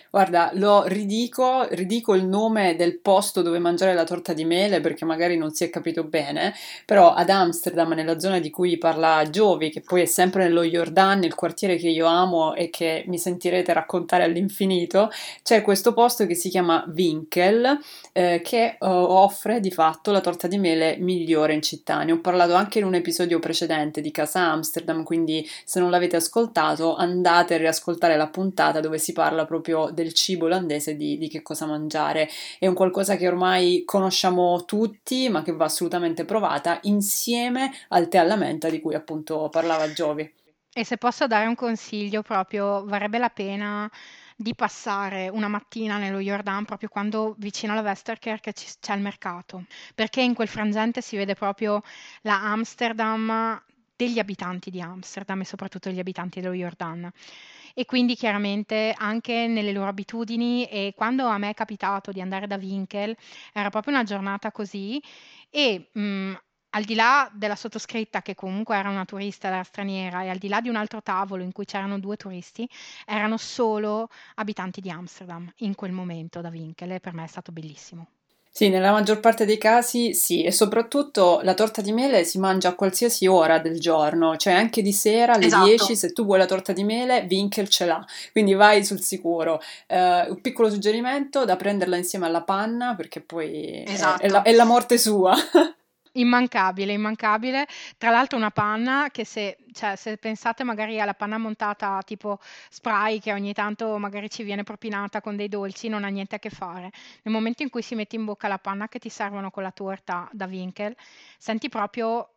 Guarda, 0.10 0.52
lo 0.54 0.84
ridico, 0.86 1.68
ridico 1.70 2.16
il 2.16 2.26
nome 2.26 2.76
del 2.76 3.00
posto 3.00 3.42
dove 3.42 3.60
mangiare 3.60 3.94
la 3.94 4.04
torta 4.04 4.34
di 4.34 4.46
mele 4.46 4.82
perché 4.82 5.06
magari 5.06 5.38
non 5.38 5.52
si 5.52 5.64
è 5.64 5.70
capito 5.70 6.04
bene, 6.04 6.54
però 6.86 7.14
ad 7.14 7.30
Amsterdam, 7.30 7.94
nella 7.94 8.20
zona 8.20 8.40
di 8.40 8.50
cui 8.50 8.78
parla 8.78 9.30
Giovi, 9.30 9.70
che 9.70 9.82
poi 9.82 10.02
è 10.02 10.06
sempre 10.06 10.44
nello 10.44 10.64
Jordan, 10.64 11.24
il 11.24 11.36
quartiere 11.36 11.78
che 11.78 11.90
io 11.90 12.06
amo 12.08 12.56
e 12.56 12.70
che 12.70 13.04
mi 13.08 13.18
sentirete 13.18 13.74
raccontare 13.74 14.24
all'infinito, 14.24 15.10
c'è 15.44 15.62
questo 15.62 15.94
posto 15.94 16.26
che 16.26 16.36
si 16.36 16.50
chiama 16.50 16.84
Winkel, 16.94 17.80
eh, 18.14 18.42
che 18.44 18.78
uh, 18.80 18.88
offre 18.88 19.60
di 19.60 19.72
fatto 19.72 20.12
la 20.12 20.22
torta 20.22 20.48
di 20.48 20.58
mele 20.58 20.98
migliore 20.98 21.54
in 21.54 21.62
città. 21.62 22.04
Ne 22.04 22.12
ho 22.12 22.20
parlato 22.20 22.54
anche 22.54 22.80
in 22.80 22.86
un 22.86 22.96
episodio 22.96 23.40
precedente 23.40 24.02
di 24.02 24.12
Casa 24.12 24.52
Amsterdam, 24.52 25.04
quindi 25.04 25.48
se 25.64 25.80
non 25.80 25.90
l'avete 25.90 26.16
ascoltato 26.16 26.96
andate 26.96 27.56
a 27.56 27.58
riascoltare 27.58 28.18
la 28.18 28.28
puntata 28.28 28.80
dove 28.80 28.98
si 28.98 29.14
parla 29.14 29.46
proprio 29.46 29.91
del 29.92 30.14
cibo 30.14 30.46
olandese, 30.46 30.96
di, 30.96 31.18
di 31.18 31.28
che 31.28 31.42
cosa 31.42 31.66
mangiare. 31.66 32.30
È 32.60 32.68
un 32.68 32.74
qualcosa 32.74 33.16
che 33.16 33.28
ormai 33.28 33.84
conosciamo 33.86 34.66
tutti, 34.66 35.30
ma 35.30 35.42
che 35.44 35.52
va 35.52 35.66
assolutamente 35.66 36.26
provata 36.26 36.80
insieme 36.84 37.72
al 37.90 38.08
tè 38.08 38.18
alla 38.18 38.36
menta 38.36 38.70
di 38.70 38.80
cui 38.82 38.96
appunto 38.96 39.50
parlava 39.50 39.92
Giovi. 39.94 40.34
E 40.74 40.86
se 40.86 40.98
posso 40.98 41.28
dare 41.28 41.48
un 41.48 41.56
consiglio 41.56 42.22
proprio, 42.22 42.86
varrebbe 42.86 43.18
la 43.18 43.30
pena 43.30 43.90
di 44.42 44.56
passare 44.56 45.30
una 45.30 45.48
mattina 45.48 45.98
nello 45.98 46.20
Jordan 46.20 46.66
proprio 46.66 46.90
quando 46.90 47.36
vicino 47.38 47.74
alla 47.74 47.82
Westerkerk 47.82 48.52
c'è 48.52 48.96
il 48.96 49.02
mercato, 49.02 49.66
perché 49.94 50.22
in 50.22 50.34
quel 50.34 50.48
frangente 50.48 51.02
si 51.02 51.16
vede 51.16 51.36
proprio 51.36 51.82
la 52.22 52.42
Amsterdam 52.42 53.62
degli 54.02 54.18
abitanti 54.18 54.72
di 54.72 54.82
Amsterdam 54.82 55.42
e 55.42 55.46
soprattutto 55.46 55.90
degli 55.90 56.00
abitanti 56.00 56.42
dello 56.42 56.56
Jordan 56.56 57.12
e 57.76 57.86
quindi 57.86 58.16
chiaramente 58.16 58.96
anche 58.98 59.46
nelle 59.46 59.72
loro 59.72 59.90
abitudini 59.90 60.66
e 60.66 60.94
quando 60.96 61.28
a 61.28 61.38
me 61.38 61.50
è 61.50 61.54
capitato 61.54 62.12
di 62.12 62.20
andare 62.20 62.48
da 62.48 62.56
Winkel 62.56 63.16
era 63.54 63.70
proprio 63.70 63.94
una 63.94 64.04
giornata 64.04 64.52
così 64.52 65.00
e 65.52 65.90
mh, 65.92 66.02
mhmm, 66.02 66.40
al 66.74 66.84
di 66.84 66.96
là 66.96 67.30
della 67.34 67.56
sottoscritta 67.56 68.22
che 68.22 68.34
comunque 68.34 68.78
era 68.78 68.90
una 68.90 69.06
turista, 69.06 69.50
era 69.50 69.62
straniera 69.62 70.24
e 70.24 70.30
al 70.30 70.38
di 70.38 70.48
là 70.48 70.62
di 70.62 70.70
un 70.70 70.78
altro 70.78 71.02
tavolo 71.04 71.44
in 71.44 71.52
cui 71.52 71.66
c'erano 71.66 72.00
due 72.00 72.16
turisti, 72.16 72.68
erano 73.06 73.36
solo 73.38 74.08
abitanti 74.36 74.80
di 74.80 74.90
Amsterdam 74.90 75.52
in 75.58 75.76
quel 75.76 75.92
momento 75.92 76.40
da 76.40 76.50
Winkel 76.50 76.92
e 76.92 77.00
per 77.02 77.14
me 77.14 77.26
è 77.26 77.28
stato 77.28 77.52
bellissimo. 77.52 78.21
Sì, 78.54 78.68
nella 78.68 78.92
maggior 78.92 79.22
parte 79.22 79.46
dei 79.46 79.58
casi 79.58 80.14
sì, 80.14 80.44
e 80.44 80.52
soprattutto 80.52 81.40
la 81.44 81.54
torta 81.54 81.82
di 81.82 81.94
mele 81.94 82.26
si 82.26 82.38
mangia 82.38 82.68
a 82.68 82.76
qualsiasi 82.76 83.26
ora 83.26 83.60
del 83.60 83.80
giorno, 83.80 84.36
cioè 84.36 84.52
anche 84.52 84.82
di 84.82 84.92
sera 84.92 85.34
alle 85.34 85.46
esatto. 85.46 85.66
10, 85.66 85.96
se 85.96 86.12
tu 86.12 86.26
vuoi 86.26 86.38
la 86.38 86.46
torta 86.46 86.74
di 86.74 86.84
mele, 86.84 87.26
Winkel 87.30 87.70
ce 87.70 87.86
l'ha, 87.86 88.06
quindi 88.34 88.54
vai 88.54 88.84
sul 88.84 89.02
sicuro. 89.02 89.62
Uh, 89.88 90.32
un 90.32 90.42
piccolo 90.42 90.70
suggerimento 90.70 91.46
da 91.46 91.56
prenderla 91.56 91.96
insieme 91.96 92.26
alla 92.26 92.44
panna, 92.44 92.94
perché 92.94 93.22
poi 93.22 93.86
esatto. 93.88 94.22
è, 94.22 94.26
è, 94.26 94.30
la, 94.30 94.42
è 94.42 94.52
la 94.52 94.66
morte 94.66 94.98
sua. 94.98 95.34
Immancabile, 96.14 96.92
immancabile. 96.94 97.68
Tra 97.98 98.10
l'altro 98.10 98.38
una 98.38 98.52
panna 98.52 99.10
che 99.12 99.24
se, 99.26 99.58
cioè, 99.72 99.96
se 99.96 100.18
pensate 100.18 100.64
magari 100.66 101.00
alla 101.00 101.14
panna 101.14 101.38
montata 101.38 102.02
tipo 102.04 102.40
spray 102.70 103.20
che 103.20 103.32
ogni 103.32 103.54
tanto 103.54 103.98
magari 103.98 104.30
ci 104.30 104.44
viene 104.44 104.64
propinata 104.64 105.22
con 105.22 105.36
dei 105.38 105.48
dolci, 105.48 105.88
non 105.88 106.04
ha 106.04 106.10
niente 106.10 106.36
a 106.36 106.40
che 106.40 106.50
fare. 106.50 106.92
Nel 107.24 107.34
momento 107.34 107.64
in 107.64 107.70
cui 107.70 107.82
si 107.82 107.96
mette 107.96 108.18
in 108.18 108.26
bocca 108.26 108.48
la 108.50 108.60
panna 108.60 108.88
che 108.90 109.00
ti 109.00 109.10
servono 109.10 109.52
con 109.52 109.64
la 109.64 109.72
torta 109.72 110.28
da 110.34 110.46
Winkel, 110.48 110.96
senti 111.38 111.70
proprio 111.70 112.36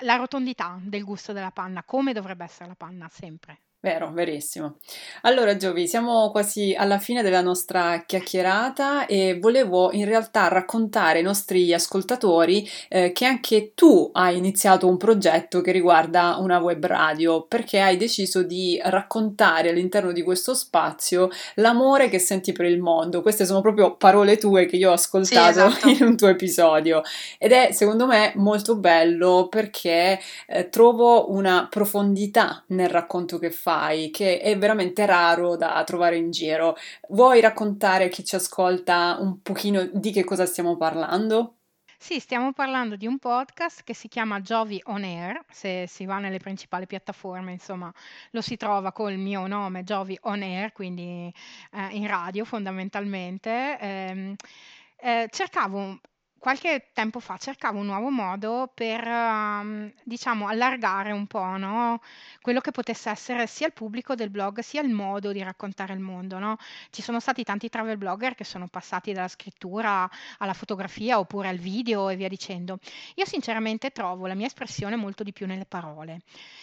la 0.00 0.16
rotondità 0.16 0.78
del 0.82 1.04
gusto 1.04 1.32
della 1.32 1.52
panna, 1.52 1.82
come 1.84 2.12
dovrebbe 2.12 2.44
essere 2.44 2.68
la 2.68 2.74
panna 2.74 3.08
sempre. 3.10 3.60
Vero, 3.82 4.12
verissimo. 4.12 4.76
Allora, 5.22 5.56
Giovi, 5.56 5.88
siamo 5.88 6.30
quasi 6.30 6.74
alla 6.76 6.98
fine 6.98 7.22
della 7.22 7.40
nostra 7.40 8.04
chiacchierata 8.04 9.06
e 9.06 9.38
volevo 9.40 9.90
in 9.92 10.04
realtà 10.04 10.48
raccontare 10.48 11.16
ai 11.16 11.24
nostri 11.24 11.72
ascoltatori 11.72 12.68
eh, 12.90 13.12
che 13.12 13.24
anche 13.24 13.72
tu 13.74 14.10
hai 14.12 14.36
iniziato 14.36 14.86
un 14.86 14.98
progetto 14.98 15.62
che 15.62 15.72
riguarda 15.72 16.36
una 16.40 16.58
web 16.58 16.84
radio 16.84 17.46
perché 17.46 17.80
hai 17.80 17.96
deciso 17.96 18.42
di 18.42 18.78
raccontare 18.84 19.70
all'interno 19.70 20.12
di 20.12 20.20
questo 20.20 20.52
spazio 20.52 21.30
l'amore 21.54 22.10
che 22.10 22.18
senti 22.18 22.52
per 22.52 22.66
il 22.66 22.82
mondo. 22.82 23.22
Queste 23.22 23.46
sono 23.46 23.62
proprio 23.62 23.96
parole 23.96 24.36
tue 24.36 24.66
che 24.66 24.76
io 24.76 24.90
ho 24.90 24.94
ascoltato 24.94 25.70
sì, 25.70 25.76
esatto. 25.76 25.88
in 25.88 26.02
un 26.02 26.16
tuo 26.18 26.28
episodio 26.28 27.00
ed 27.38 27.52
è 27.52 27.70
secondo 27.72 28.06
me 28.06 28.32
molto 28.34 28.76
bello 28.76 29.48
perché 29.48 30.20
eh, 30.46 30.68
trovo 30.68 31.32
una 31.32 31.66
profondità 31.70 32.62
nel 32.66 32.90
racconto 32.90 33.38
che 33.38 33.50
fai 33.50 33.68
fai, 33.70 34.10
che 34.10 34.40
è 34.40 34.58
veramente 34.58 35.06
raro 35.06 35.56
da 35.56 35.82
trovare 35.84 36.16
in 36.16 36.32
giro. 36.32 36.76
Vuoi 37.10 37.40
raccontare 37.40 38.04
a 38.04 38.08
chi 38.08 38.24
ci 38.24 38.34
ascolta 38.34 39.16
un 39.20 39.40
pochino 39.42 39.88
di 39.92 40.10
che 40.10 40.24
cosa 40.24 40.44
stiamo 40.44 40.76
parlando? 40.76 41.54
Sì, 41.96 42.18
stiamo 42.18 42.52
parlando 42.52 42.96
di 42.96 43.06
un 43.06 43.18
podcast 43.18 43.84
che 43.84 43.94
si 43.94 44.08
chiama 44.08 44.40
Jovi 44.40 44.80
On 44.86 45.04
Air, 45.04 45.44
se 45.50 45.84
si 45.86 46.04
va 46.06 46.18
nelle 46.18 46.38
principali 46.38 46.86
piattaforme, 46.86 47.52
insomma, 47.52 47.92
lo 48.30 48.40
si 48.40 48.56
trova 48.56 48.90
col 48.90 49.16
mio 49.16 49.46
nome 49.46 49.84
Jovi 49.84 50.18
On 50.22 50.42
Air, 50.42 50.72
quindi 50.72 51.32
eh, 51.72 51.88
in 51.90 52.06
radio 52.08 52.44
fondamentalmente. 52.44 53.78
Eh, 53.78 54.36
eh, 55.02 55.28
cercavo 55.30 56.00
qualche 56.40 56.88
tempo 56.94 57.20
fa 57.20 57.36
cercavo 57.36 57.78
un 57.78 57.86
nuovo 57.86 58.08
modo 58.10 58.70
per, 58.74 59.06
um, 59.06 59.92
diciamo, 60.02 60.48
allargare 60.48 61.12
un 61.12 61.26
po', 61.26 61.56
no? 61.58 62.00
quello 62.40 62.60
che 62.60 62.70
potesse 62.70 63.10
essere 63.10 63.46
sia 63.46 63.66
il 63.66 63.74
pubblico 63.74 64.14
del 64.14 64.30
blog, 64.30 64.60
sia 64.60 64.80
il 64.80 64.88
modo 64.88 65.32
di 65.32 65.42
raccontare 65.42 65.92
il 65.92 66.00
mondo, 66.00 66.38
no? 66.38 66.56
Ci 66.90 67.02
sono 67.02 67.20
stati 67.20 67.44
tanti 67.44 67.68
travel 67.68 67.98
blogger 67.98 68.34
che 68.34 68.44
sono 68.44 68.66
passati 68.68 69.12
dalla 69.12 69.28
scrittura 69.28 70.08
alla 70.38 70.54
fotografia 70.54 71.18
oppure 71.18 71.48
al 71.48 71.58
video 71.58 72.08
e 72.08 72.16
via 72.16 72.28
dicendo. 72.28 72.78
Io 73.16 73.26
sinceramente 73.26 73.90
trovo 73.90 74.26
la 74.26 74.34
mia 74.34 74.46
espressione 74.46 74.96
molto 74.96 75.22
di 75.22 75.32
più 75.32 75.46
nelle 75.46 75.66
parole. 75.66 76.20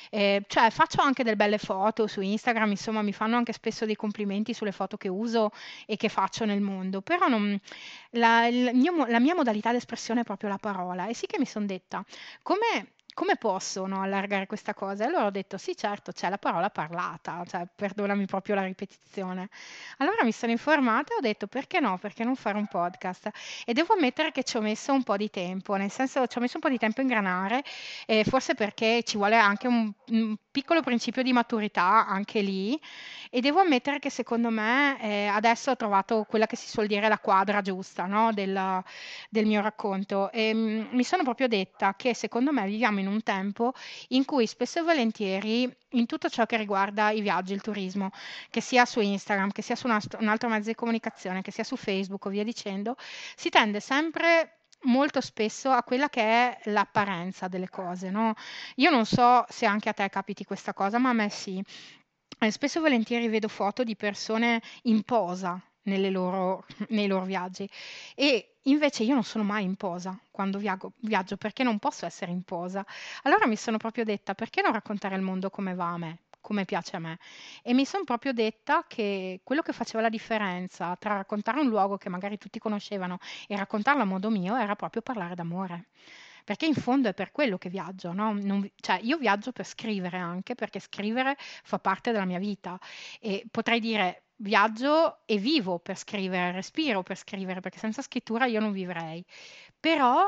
Eh, 0.09 0.43
cioè 0.47 0.69
faccio 0.71 1.01
anche 1.01 1.23
delle 1.23 1.35
belle 1.35 1.57
foto 1.57 2.07
su 2.07 2.21
Instagram, 2.21 2.71
insomma 2.71 3.01
mi 3.01 3.13
fanno 3.13 3.35
anche 3.35 3.53
spesso 3.53 3.85
dei 3.85 3.95
complimenti 3.95 4.53
sulle 4.53 4.71
foto 4.71 4.97
che 4.97 5.09
uso 5.09 5.51
e 5.85 5.97
che 5.97 6.09
faccio 6.09 6.45
nel 6.45 6.61
mondo, 6.61 7.01
però 7.01 7.27
non, 7.27 7.59
la, 8.11 8.49
mio, 8.49 9.05
la 9.05 9.19
mia 9.19 9.35
modalità 9.35 9.66
d'espressione 9.71 10.23
proprio 10.23 10.49
la 10.49 10.57
parola. 10.57 11.07
E 11.07 11.13
sì 11.13 11.25
che 11.27 11.39
mi 11.39 11.45
sono 11.45 11.65
detta 11.65 12.03
come 12.41 12.93
come 13.17 13.35
posso 13.35 13.87
no, 13.87 14.03
allargare 14.03 14.45
questa 14.45 14.75
cosa? 14.75 15.03
E 15.03 15.07
allora 15.07 15.25
ho 15.25 15.31
detto 15.31 15.57
sì, 15.57 15.75
certo, 15.75 16.11
c'è 16.11 16.29
la 16.29 16.37
parola 16.37 16.69
parlata, 16.69 17.43
cioè 17.47 17.65
perdonami 17.75 18.27
proprio 18.27 18.53
la 18.53 18.63
ripetizione. 18.63 19.49
Allora 19.97 20.23
mi 20.23 20.31
sono 20.31 20.51
informata 20.51 21.15
e 21.15 21.17
ho 21.17 21.19
detto 21.19 21.47
perché 21.47 21.79
no, 21.79 21.97
perché 21.97 22.23
non 22.23 22.35
fare 22.35 22.59
un 22.59 22.67
podcast? 22.67 23.31
E 23.65 23.73
devo 23.73 23.95
ammettere 23.95 24.31
che 24.31 24.43
ci 24.43 24.55
ho 24.57 24.61
messo 24.61 24.93
un 24.93 25.01
po' 25.01 25.17
di 25.17 25.31
tempo, 25.31 25.75
nel 25.77 25.89
senso 25.89 26.27
ci 26.27 26.37
ho 26.37 26.41
messo 26.41 26.57
un 26.57 26.61
po' 26.61 26.69
di 26.69 26.77
tempo 26.77 26.99
a 26.99 27.01
ingranare, 27.01 27.63
eh, 28.05 28.23
forse 28.23 28.53
perché 28.53 29.01
ci 29.01 29.17
vuole 29.17 29.35
anche 29.35 29.65
un, 29.65 29.91
un, 30.09 30.35
piccolo 30.51 30.81
principio 30.81 31.23
di 31.23 31.33
maturità 31.33 32.05
anche 32.07 32.41
lì 32.41 32.79
e 33.29 33.41
devo 33.41 33.59
ammettere 33.59 33.99
che 33.99 34.09
secondo 34.09 34.49
me 34.49 34.99
eh, 35.01 35.27
adesso 35.27 35.69
ho 35.71 35.75
trovato 35.75 36.25
quella 36.27 36.47
che 36.47 36.55
si 36.55 36.67
suol 36.67 36.87
dire 36.87 37.07
la 37.07 37.19
quadra 37.19 37.61
giusta 37.61 38.05
no, 38.05 38.31
del, 38.33 38.83
del, 39.29 39.45
mio 39.45 39.61
racconto 39.61 40.31
e 40.31 40.53
mh, 40.53 40.57
mm, 40.57 40.85
mi 40.91 41.03
sono 41.03 41.21
proprio 41.23 41.47
detta 41.47 41.95
che 41.95 42.15
secondo 42.15 42.51
me 42.51 42.65
viviamo 42.65 42.99
in 42.99 43.06
in 43.07 43.13
un 43.13 43.23
tempo 43.23 43.73
in 44.09 44.25
cui 44.25 44.45
spesso 44.45 44.79
e 44.79 44.83
volentieri 44.83 45.73
in 45.91 46.05
tutto 46.05 46.29
ciò 46.29 46.45
che 46.45 46.57
riguarda 46.57 47.11
i 47.11 47.21
viaggi, 47.21 47.53
il 47.53 47.61
turismo, 47.61 48.11
che 48.49 48.61
sia 48.61 48.85
su 48.85 48.99
Instagram, 48.99 49.51
che 49.51 49.61
sia 49.61 49.75
su 49.75 49.87
un 49.87 50.27
altro 50.27 50.49
mezzo 50.49 50.69
di 50.69 50.75
comunicazione, 50.75 51.41
che 51.41 51.51
sia 51.51 51.63
su 51.63 51.75
Facebook 51.75 52.25
o 52.25 52.29
via 52.29 52.43
dicendo, 52.43 52.95
si 53.35 53.49
tende 53.49 53.79
sempre 53.79 54.59
molto 54.81 55.21
spesso 55.21 55.71
a 55.71 55.83
quella 55.83 56.09
che 56.09 56.21
è 56.21 56.59
l'apparenza 56.65 57.47
delle 57.47 57.69
cose, 57.69 58.09
no? 58.09 58.33
Io 58.75 58.89
non 58.89 59.05
so 59.05 59.45
se 59.49 59.65
anche 59.65 59.89
a 59.89 59.93
te 59.93 60.07
capiti 60.09 60.43
questa 60.43 60.73
cosa, 60.73 60.99
ma 60.99 61.09
a 61.09 61.13
me 61.13 61.29
sì. 61.29 61.63
Eh, 62.39 62.51
spesso 62.51 62.77
e 62.77 62.81
volentieri 62.81 63.27
vedo 63.29 63.47
foto 63.47 63.83
di 63.83 63.95
persone 63.95 64.61
in 64.83 65.01
posa 65.03 65.59
loro, 65.83 66.65
nei 66.89 67.07
loro 67.07 67.25
viaggi 67.25 67.67
e 68.13 68.56
Invece 68.67 69.03
io 69.03 69.13
non 69.13 69.23
sono 69.23 69.43
mai 69.43 69.63
in 69.63 69.75
posa 69.75 70.19
quando 70.29 70.57
viago, 70.57 70.91
viaggio 70.99 71.37
perché 71.37 71.63
non 71.63 71.79
posso 71.79 72.05
essere 72.05 72.31
in 72.31 72.43
posa. 72.43 72.85
Allora 73.23 73.47
mi 73.47 73.55
sono 73.55 73.77
proprio 73.77 74.03
detta 74.03 74.35
perché 74.35 74.61
non 74.61 74.73
raccontare 74.73 75.15
il 75.15 75.21
mondo 75.21 75.49
come 75.49 75.73
va 75.73 75.91
a 75.91 75.97
me, 75.97 76.23
come 76.41 76.65
piace 76.65 76.97
a 76.97 76.99
me. 76.99 77.17
E 77.63 77.73
mi 77.73 77.85
sono 77.85 78.03
proprio 78.03 78.33
detta 78.33 78.83
che 78.85 79.39
quello 79.43 79.61
che 79.61 79.71
faceva 79.73 80.01
la 80.01 80.09
differenza 80.09 80.95
tra 80.97 81.15
raccontare 81.15 81.59
un 81.61 81.67
luogo 81.67 81.97
che 81.97 82.09
magari 82.09 82.37
tutti 82.37 82.59
conoscevano 82.59 83.19
e 83.47 83.55
raccontarlo 83.55 84.01
a 84.01 84.05
modo 84.05 84.29
mio 84.29 84.55
era 84.57 84.75
proprio 84.75 85.01
parlare 85.01 85.35
d'amore 85.35 85.87
perché 86.43 86.65
in 86.65 86.75
fondo 86.75 87.09
è 87.09 87.13
per 87.13 87.33
quello 87.33 87.57
che 87.57 87.67
viaggio, 87.69 88.13
no? 88.13 88.31
Non, 88.31 88.69
cioè 88.77 88.99
io 89.01 89.17
viaggio 89.17 89.51
per 89.51 89.65
scrivere 89.65 90.17
anche, 90.17 90.55
perché 90.55 90.79
scrivere 90.79 91.35
fa 91.37 91.77
parte 91.77 92.13
della 92.13 92.23
mia 92.23 92.39
vita 92.39 92.79
e 93.19 93.45
potrei 93.51 93.81
dire 93.81 94.26
viaggio 94.37 95.19
e 95.25 95.37
vivo 95.37 95.79
per 95.79 95.97
scrivere, 95.97 96.51
respiro 96.51 97.03
per 97.03 97.17
scrivere, 97.17 97.59
perché 97.59 97.79
senza 97.79 98.01
scrittura 98.01 98.45
io 98.45 98.59
non 98.59 98.71
vivrei. 98.71 99.23
Però 99.79 100.27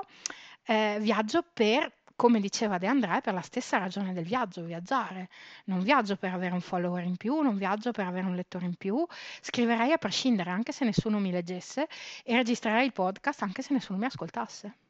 eh, 0.65 0.97
viaggio 0.99 1.43
per, 1.53 1.97
come 2.15 2.39
diceva 2.39 2.77
De 2.77 2.87
André, 2.87 3.21
per 3.21 3.33
la 3.33 3.41
stessa 3.41 3.77
ragione 3.77 4.13
del 4.13 4.25
viaggio, 4.25 4.63
viaggiare. 4.63 5.29
Non 5.65 5.81
viaggio 5.81 6.15
per 6.17 6.33
avere 6.33 6.53
un 6.53 6.61
follower 6.61 7.03
in 7.03 7.17
più, 7.17 7.39
non 7.41 7.57
viaggio 7.57 7.91
per 7.91 8.05
avere 8.07 8.27
un 8.27 8.35
lettore 8.35 8.65
in 8.65 8.75
più, 8.75 9.05
scriverei 9.41 9.91
a 9.91 9.97
prescindere 9.97 10.49
anche 10.49 10.71
se 10.71 10.85
nessuno 10.85 11.19
mi 11.19 11.31
leggesse 11.31 11.87
e 12.23 12.35
registrerei 12.35 12.85
il 12.85 12.93
podcast 12.93 13.41
anche 13.43 13.61
se 13.61 13.73
nessuno 13.73 13.97
mi 13.99 14.05
ascoltasse. 14.05 14.88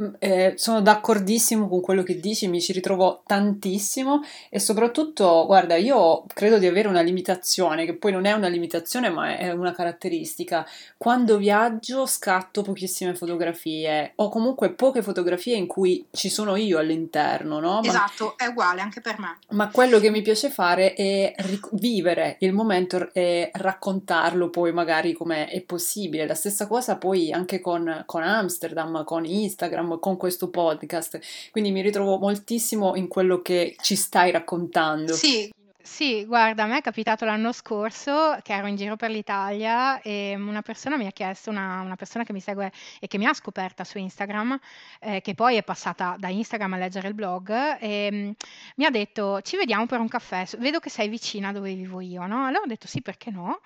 Mm, 0.00 0.14
eh, 0.18 0.54
sono 0.56 0.80
d'accordissimo 0.80 1.68
con 1.68 1.80
quello 1.80 2.02
che 2.02 2.18
dici, 2.18 2.48
mi 2.48 2.60
ci 2.60 2.72
ritrovo 2.72 3.22
tantissimo 3.26 4.22
e 4.50 4.58
soprattutto, 4.58 5.44
guarda, 5.46 5.76
io 5.76 6.24
credo 6.26 6.58
di 6.58 6.66
avere 6.66 6.88
una 6.88 7.00
limitazione, 7.00 7.84
che 7.84 7.94
poi 7.94 8.10
non 8.10 8.24
è 8.24 8.32
una 8.32 8.48
limitazione 8.48 9.08
ma 9.08 9.36
è 9.36 9.52
una 9.52 9.72
caratteristica. 9.72 10.66
Quando 10.96 11.36
viaggio 11.36 12.06
scatto 12.06 12.62
pochissime 12.62 13.14
fotografie 13.14 14.12
o 14.16 14.28
comunque 14.30 14.72
poche 14.72 15.02
fotografie 15.02 15.54
in 15.54 15.68
cui 15.68 16.04
ci 16.10 16.28
sono 16.28 16.56
io 16.56 16.78
all'interno, 16.78 17.60
no? 17.60 17.80
Ma, 17.80 17.88
esatto, 17.88 18.36
è 18.36 18.46
uguale 18.46 18.80
anche 18.80 19.00
per 19.00 19.20
me. 19.20 19.38
Ma 19.50 19.68
quello 19.68 20.00
che 20.00 20.10
mi 20.10 20.22
piace 20.22 20.50
fare 20.50 20.94
è 20.94 21.34
ric- 21.38 21.68
vivere 21.72 22.36
il 22.40 22.52
momento 22.52 23.10
e 23.12 23.50
raccontarlo 23.52 24.50
poi 24.50 24.72
magari 24.72 25.12
come 25.12 25.46
è 25.46 25.60
possibile. 25.60 26.26
La 26.26 26.34
stessa 26.34 26.66
cosa 26.66 26.96
poi 26.96 27.30
anche 27.30 27.60
con, 27.60 28.02
con 28.06 28.22
Amsterdam, 28.24 29.04
con 29.04 29.24
Instagram 29.24 29.82
Instagram 29.84 29.98
con 29.98 30.16
questo 30.16 30.48
podcast, 30.48 31.20
quindi 31.50 31.70
mi 31.70 31.82
ritrovo 31.82 32.18
moltissimo 32.18 32.96
in 32.96 33.08
quello 33.08 33.42
che 33.42 33.76
ci 33.80 33.94
stai 33.94 34.30
raccontando. 34.30 35.12
Sì, 35.12 35.52
sì, 35.80 36.24
guarda, 36.24 36.64
a 36.64 36.66
me 36.66 36.78
è 36.78 36.80
capitato 36.80 37.26
l'anno 37.26 37.52
scorso 37.52 38.38
che 38.42 38.54
ero 38.54 38.66
in 38.66 38.76
giro 38.76 38.96
per 38.96 39.10
l'Italia 39.10 40.00
e 40.00 40.34
una 40.34 40.62
persona 40.62 40.96
mi 40.96 41.06
ha 41.06 41.10
chiesto, 41.10 41.50
una, 41.50 41.82
una 41.82 41.96
persona 41.96 42.24
che 42.24 42.32
mi 42.32 42.40
segue 42.40 42.72
e 42.98 43.06
che 43.06 43.18
mi 43.18 43.26
ha 43.26 43.34
scoperta 43.34 43.84
su 43.84 43.98
Instagram, 43.98 44.58
eh, 45.00 45.20
che 45.20 45.34
poi 45.34 45.56
è 45.56 45.62
passata 45.62 46.16
da 46.18 46.28
Instagram 46.28 46.72
a 46.72 46.78
leggere 46.78 47.08
il 47.08 47.14
blog, 47.14 47.76
e 47.78 48.08
mm, 48.10 48.30
mi 48.76 48.84
ha 48.86 48.90
detto 48.90 49.40
ci 49.42 49.56
vediamo 49.56 49.86
per 49.86 50.00
un 50.00 50.08
caffè, 50.08 50.46
vedo 50.58 50.78
che 50.80 50.88
sei 50.88 51.08
vicina 51.08 51.52
dove 51.52 51.74
vivo 51.74 52.00
io, 52.00 52.26
no? 52.26 52.46
Allora 52.46 52.62
ho 52.64 52.66
detto 52.66 52.86
sì, 52.86 53.02
perché 53.02 53.30
no? 53.30 53.60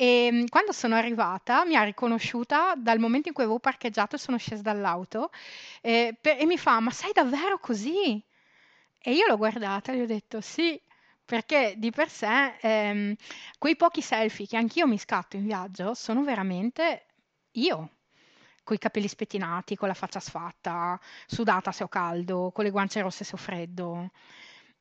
E 0.00 0.28
mm, 0.32 0.44
quando 0.48 0.72
sono 0.72 0.94
arrivata 0.94 1.64
mi 1.64 1.74
ha 1.76 1.82
riconosciuta 1.82 2.74
dal 2.76 2.98
momento 3.00 3.28
in 3.28 3.34
cui 3.34 3.42
avevo 3.44 3.58
parcheggiato 3.58 4.14
e 4.16 4.18
sono 4.18 4.36
scesa 4.38 4.62
dall'auto 4.62 5.30
eh, 5.82 6.16
per, 6.20 6.36
e 6.38 6.46
mi 6.46 6.56
fa, 6.56 6.78
ma 6.80 6.90
sei 6.92 7.12
davvero 7.12 7.58
così? 7.58 8.22
E 9.00 9.12
io 9.12 9.26
l'ho 9.26 9.36
guardata 9.36 9.92
e 9.92 9.96
gli 9.96 10.00
ho 10.02 10.06
detto 10.06 10.40
sì, 10.40 10.80
perché 11.24 11.74
di 11.76 11.90
per 11.90 12.08
sé 12.10 12.56
ehm, 12.60 13.14
quei 13.58 13.76
pochi 13.76 14.00
selfie 14.02 14.46
che 14.46 14.56
anch'io 14.56 14.86
mi 14.86 14.98
scatto 14.98 15.36
in 15.36 15.44
viaggio 15.44 15.94
sono 15.94 16.22
veramente 16.22 17.06
io, 17.52 17.90
con 18.64 18.76
i 18.76 18.78
capelli 18.78 19.08
spettinati, 19.08 19.76
con 19.76 19.88
la 19.88 19.94
faccia 19.94 20.20
sfatta, 20.20 20.98
sudata 21.26 21.72
se 21.72 21.84
ho 21.84 21.88
caldo, 21.88 22.50
con 22.52 22.64
le 22.64 22.70
guance 22.70 23.00
rosse 23.00 23.24
se 23.24 23.34
ho 23.34 23.38
freddo. 23.38 24.10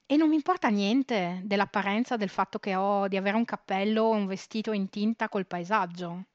E 0.08 0.18
non 0.18 0.30
mi 0.30 0.36
importa 0.36 0.70
niente 0.70 1.42
dell'apparenza 1.44 2.18
del 2.18 2.30
fatto 2.30 2.58
che 2.58 2.74
ho 2.76 3.08
di 3.08 3.16
avere 3.16 3.38
un 3.38 3.46
cappello 3.46 4.04
o 4.04 4.12
un 4.12 4.26
vestito 4.26 4.72
in 4.72 4.90
tinta 4.90 5.30
col 5.30 5.46
paesaggio. 5.46 6.26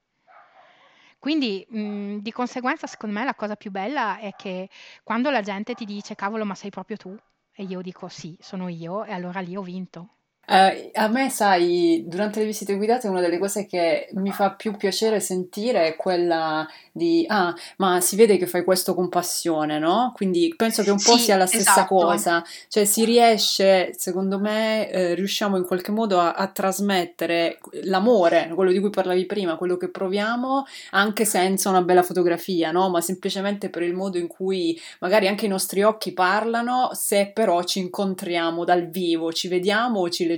Quindi, 1.18 1.64
mh, 1.68 2.16
di 2.18 2.32
conseguenza, 2.32 2.86
secondo 2.86 3.18
me 3.18 3.24
la 3.24 3.34
cosa 3.34 3.56
più 3.56 3.70
bella 3.70 4.18
è 4.18 4.34
che 4.34 4.68
quando 5.02 5.30
la 5.30 5.40
gente 5.40 5.74
ti 5.74 5.84
dice 5.84 6.14
cavolo, 6.14 6.44
ma 6.44 6.54
sei 6.54 6.70
proprio 6.70 6.96
tu, 6.96 7.16
e 7.52 7.62
io 7.62 7.80
dico 7.80 8.08
sì, 8.08 8.36
sono 8.40 8.68
io, 8.68 9.04
e 9.04 9.12
allora 9.12 9.40
lì 9.40 9.56
ho 9.56 9.62
vinto. 9.62 10.08
Uh, 10.44 10.90
a 10.94 11.06
me, 11.06 11.30
sai, 11.30 12.02
durante 12.04 12.40
le 12.40 12.46
visite 12.46 12.74
guidate 12.74 13.06
una 13.06 13.20
delle 13.20 13.38
cose 13.38 13.64
che 13.64 14.08
mi 14.14 14.32
fa 14.32 14.50
più 14.50 14.76
piacere 14.76 15.20
sentire 15.20 15.86
è 15.86 15.96
quella 15.96 16.68
di, 16.90 17.24
ah, 17.28 17.54
ma 17.76 18.00
si 18.00 18.16
vede 18.16 18.36
che 18.36 18.48
fai 18.48 18.64
questo 18.64 18.94
con 18.94 19.08
passione, 19.08 19.78
no? 19.78 20.12
Quindi 20.16 20.52
penso 20.56 20.82
che 20.82 20.90
un 20.90 21.00
po' 21.00 21.16
sì, 21.16 21.24
sia 21.24 21.36
la 21.36 21.46
stessa 21.46 21.70
esatto. 21.70 21.94
cosa, 21.94 22.44
cioè 22.68 22.84
si 22.84 23.04
riesce, 23.04 23.94
secondo 23.96 24.40
me, 24.40 24.90
eh, 24.90 25.14
riusciamo 25.14 25.56
in 25.56 25.64
qualche 25.64 25.92
modo 25.92 26.18
a, 26.18 26.32
a, 26.32 26.48
trasmettere 26.48 27.60
l'amore, 27.84 28.50
quello 28.52 28.72
di 28.72 28.80
cui 28.80 28.90
parlavi 28.90 29.24
prima, 29.26 29.56
quello 29.56 29.76
che 29.76 29.90
proviamo, 29.90 30.64
anche 30.90 31.24
senza 31.24 31.70
una 31.70 31.82
bella 31.82 32.02
fotografia, 32.02 32.72
no? 32.72 32.90
Ma 32.90 33.00
semplicemente 33.00 33.70
per 33.70 33.82
il 33.82 33.94
modo 33.94 34.18
in 34.18 34.26
cui 34.26 34.78
magari 34.98 35.28
anche 35.28 35.46
i 35.46 35.48
nostri 35.48 35.84
occhi 35.84 36.12
parlano, 36.12 36.90
se 36.94 37.30
però 37.32 37.62
ci 37.62 37.78
incontriamo 37.78 38.64
dal 38.64 38.88
vivo, 38.88 39.32
ci 39.32 39.46
vediamo 39.46 40.00
o 40.00 40.08
ci 40.10 40.24
leggiamo. 40.24 40.31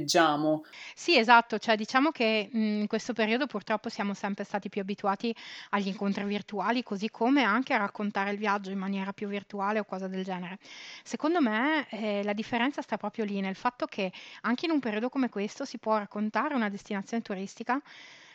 Sì, 0.95 1.17
esatto, 1.17 1.59
cioè 1.59 1.77
diciamo 1.77 2.11
che 2.11 2.49
mh, 2.51 2.59
in 2.81 2.87
questo 2.87 3.13
periodo 3.13 3.47
purtroppo 3.47 3.89
siamo 3.89 4.15
sempre 4.15 4.45
stati 4.45 4.69
più 4.69 4.81
abituati 4.81 5.35
agli 5.71 5.89
incontri 5.89 6.25
virtuali, 6.25 6.83
così 6.83 7.11
come 7.11 7.43
anche 7.43 7.75
a 7.75 7.79
raccontare 7.79 8.31
il 8.31 8.39
viaggio 8.39 8.71
in 8.71 8.79
maniera 8.79 9.13
più 9.13 9.29
virtuale 9.29 9.79
o 9.79 9.85
cosa 9.85 10.09
del 10.09 10.25
genere. 10.25 10.59
Secondo 11.03 11.41
me 11.41 11.87
eh, 11.91 12.23
la 12.25 12.33
differenza 12.33 12.83
sta 12.83 12.97
proprio 12.97 13.25
lì, 13.25 13.41
nel 13.41 13.57
fatto 13.57 13.87
che 13.87 14.13
anche 14.43 14.67
in 14.67 14.73
un 14.73 14.81
periodo 14.81 15.09
come 15.09 15.29
questo 15.29 15.65
si 15.65 15.79
può 15.79 15.97
raccontare 15.99 16.55
una 16.55 16.69
destinazione 16.71 17.23
turistica 17.23 17.81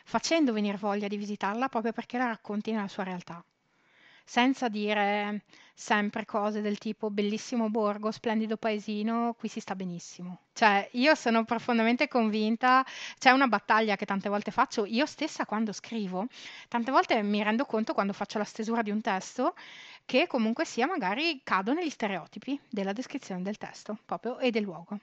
facendo 0.05 0.53
venire 0.53 0.77
voglia 0.77 1.07
di 1.07 1.17
visitarla 1.17 1.67
proprio 1.69 1.91
perché 1.93 2.17
la 2.17 2.27
racconti 2.27 2.71
nella 2.71 2.87
sua 2.87 3.03
realtà 3.03 3.43
senza 4.29 4.69
dire 4.69 5.41
sempre 5.73 6.23
cose 6.23 6.61
del 6.61 6.77
tipo 6.77 7.09
bellissimo 7.09 7.71
borgo, 7.71 8.11
splendido 8.11 8.57
paesino, 8.57 9.33
qui 9.33 9.49
si 9.49 9.59
sta 9.59 9.73
benissimo. 9.73 10.41
Cioè, 10.53 10.87
io 10.91 11.15
sono 11.15 11.45
profondamente 11.45 12.07
convinta, 12.07 12.85
c'è 13.17 13.31
una 13.31 13.47
battaglia 13.47 13.95
che 13.95 14.05
tante 14.05 14.29
volte 14.29 14.51
faccio, 14.51 14.85
io 14.85 15.07
stessa 15.07 15.47
quando 15.47 15.73
scrivo, 15.73 16.27
tante 16.67 16.91
volte 16.91 17.23
mi 17.23 17.41
rendo 17.41 17.65
conto 17.65 17.95
quando 17.95 18.13
faccio 18.13 18.37
la 18.37 18.43
stesura 18.43 18.83
di 18.83 18.91
un 18.91 19.01
testo 19.01 19.55
che 20.05 20.27
comunque 20.27 20.63
sia 20.63 20.85
magari 20.85 21.41
cado 21.43 21.73
negli 21.73 21.89
stereotipi 21.89 22.59
della 22.69 22.93
descrizione 22.93 23.41
del 23.41 23.57
testo 23.57 23.97
proprio 24.05 24.37
e 24.37 24.51
del 24.51 24.61
luogo. 24.61 24.99